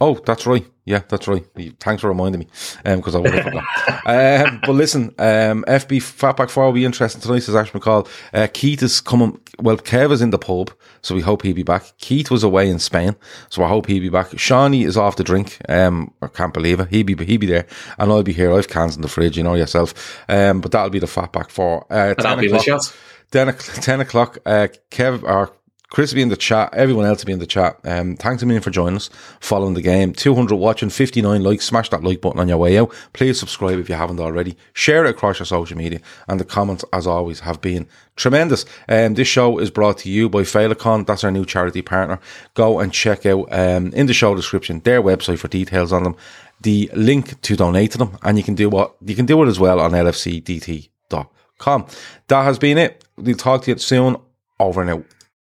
Oh, 0.00 0.14
that's 0.14 0.46
right. 0.46 0.66
Yeah, 0.84 1.02
that's 1.08 1.26
right. 1.26 1.44
Thanks 1.80 2.00
for 2.00 2.08
reminding 2.08 2.40
me, 2.40 2.46
because 2.84 3.14
um, 3.14 3.20
I 3.20 3.22
would 3.22 3.34
have 3.34 3.44
forgotten. 3.44 4.46
um, 4.52 4.60
but 4.64 4.72
listen, 4.72 5.06
um, 5.18 5.64
FB 5.66 5.98
Fatback 5.98 6.48
Four 6.48 6.66
will 6.66 6.72
be 6.72 6.84
interesting 6.84 7.20
tonight. 7.20 7.40
Says 7.40 7.56
Ash 7.56 7.72
McCall. 7.72 8.08
Uh, 8.32 8.46
Keith 8.52 8.82
is 8.82 9.00
coming. 9.00 9.40
Well, 9.58 9.76
Kev 9.78 10.12
is 10.12 10.22
in 10.22 10.30
the 10.30 10.38
pub, 10.38 10.70
so 11.02 11.14
we 11.14 11.22
hope 11.22 11.42
he'll 11.42 11.54
be 11.54 11.62
back. 11.62 11.92
Keith 11.98 12.30
was 12.30 12.44
away 12.44 12.70
in 12.70 12.78
Spain, 12.78 13.16
so 13.48 13.64
I 13.64 13.68
hope 13.68 13.86
he'll 13.86 14.00
be 14.00 14.08
back. 14.08 14.38
Shawnee 14.38 14.84
is 14.84 14.96
off 14.96 15.16
the 15.16 15.24
drink. 15.24 15.58
Um, 15.68 16.12
I 16.22 16.28
can't 16.28 16.54
believe 16.54 16.80
it. 16.80 16.88
He'll 16.88 17.04
be 17.04 17.16
he'll 17.24 17.40
be 17.40 17.46
there, 17.46 17.66
and 17.98 18.12
I'll 18.12 18.22
be 18.22 18.32
here. 18.32 18.52
I've 18.52 18.68
cans 18.68 18.96
in 18.96 19.02
the 19.02 19.08
fridge, 19.08 19.36
you 19.36 19.42
know 19.42 19.54
yourself. 19.54 20.22
Um, 20.28 20.60
but 20.60 20.72
that'll 20.72 20.90
be 20.90 21.00
the 21.00 21.06
Fatback 21.06 21.50
Four. 21.50 21.86
Uh, 21.90 22.14
I'll 22.18 22.36
be 22.36 22.48
the 22.48 22.60
shot. 22.60 22.96
10, 23.32 23.54
10 23.58 24.00
o'clock, 24.00 24.38
uh, 24.46 24.68
Kev, 24.90 25.22
or 25.24 25.50
Chris 25.90 26.10
will 26.10 26.16
be 26.16 26.22
in 26.22 26.28
the 26.30 26.36
chat. 26.36 26.74
Everyone 26.74 27.04
else 27.04 27.20
will 27.20 27.26
be 27.26 27.32
in 27.32 27.38
the 27.38 27.46
chat. 27.46 27.78
Um, 27.84 28.16
thanks 28.16 28.42
a 28.42 28.46
million 28.46 28.62
for 28.62 28.70
joining 28.70 28.96
us, 28.96 29.08
following 29.40 29.74
the 29.74 29.82
game. 29.82 30.12
200 30.12 30.56
watching, 30.56 30.90
59 30.90 31.42
likes. 31.42 31.64
Smash 31.64 31.90
that 31.90 32.02
like 32.02 32.20
button 32.20 32.40
on 32.40 32.48
your 32.48 32.58
way 32.58 32.76
out. 32.76 32.92
Please 33.12 33.38
subscribe 33.38 33.78
if 33.78 33.88
you 33.88 33.94
haven't 33.94 34.18
already. 34.18 34.56
Share 34.72 35.04
it 35.04 35.10
across 35.10 35.38
your 35.38 35.46
social 35.46 35.78
media. 35.78 36.00
And 36.26 36.40
the 36.40 36.44
comments, 36.44 36.84
as 36.92 37.06
always, 37.06 37.40
have 37.40 37.60
been 37.60 37.86
tremendous. 38.16 38.64
Um, 38.88 39.14
this 39.14 39.28
show 39.28 39.58
is 39.58 39.70
brought 39.70 39.98
to 39.98 40.10
you 40.10 40.28
by 40.28 40.42
Failicon. 40.42 41.06
That's 41.06 41.22
our 41.22 41.30
new 41.30 41.44
charity 41.46 41.82
partner. 41.82 42.18
Go 42.54 42.80
and 42.80 42.92
check 42.92 43.24
out 43.24 43.46
um, 43.52 43.92
in 43.92 44.06
the 44.06 44.14
show 44.14 44.34
description 44.34 44.80
their 44.80 45.00
website 45.00 45.38
for 45.38 45.46
details 45.48 45.92
on 45.92 46.02
them. 46.02 46.16
The 46.62 46.90
link 46.94 47.40
to 47.42 47.54
donate 47.54 47.92
to 47.92 47.98
them, 47.98 48.18
and 48.22 48.36
you 48.38 48.42
can 48.42 48.54
do 48.54 48.68
what 48.70 48.96
you 49.04 49.14
can 49.14 49.26
do 49.26 49.42
it 49.42 49.46
as 49.46 49.60
well 49.60 49.78
on 49.78 49.92
lfcdt.com. 49.92 51.86
That 52.28 52.42
has 52.42 52.58
been 52.58 52.78
it. 52.78 53.04
We'll 53.16 53.36
talk 53.36 53.62
to 53.62 53.70
you 53.70 53.78
soon. 53.78 54.16
Over 54.58 54.80
and 54.80 54.90
out. 54.90 55.04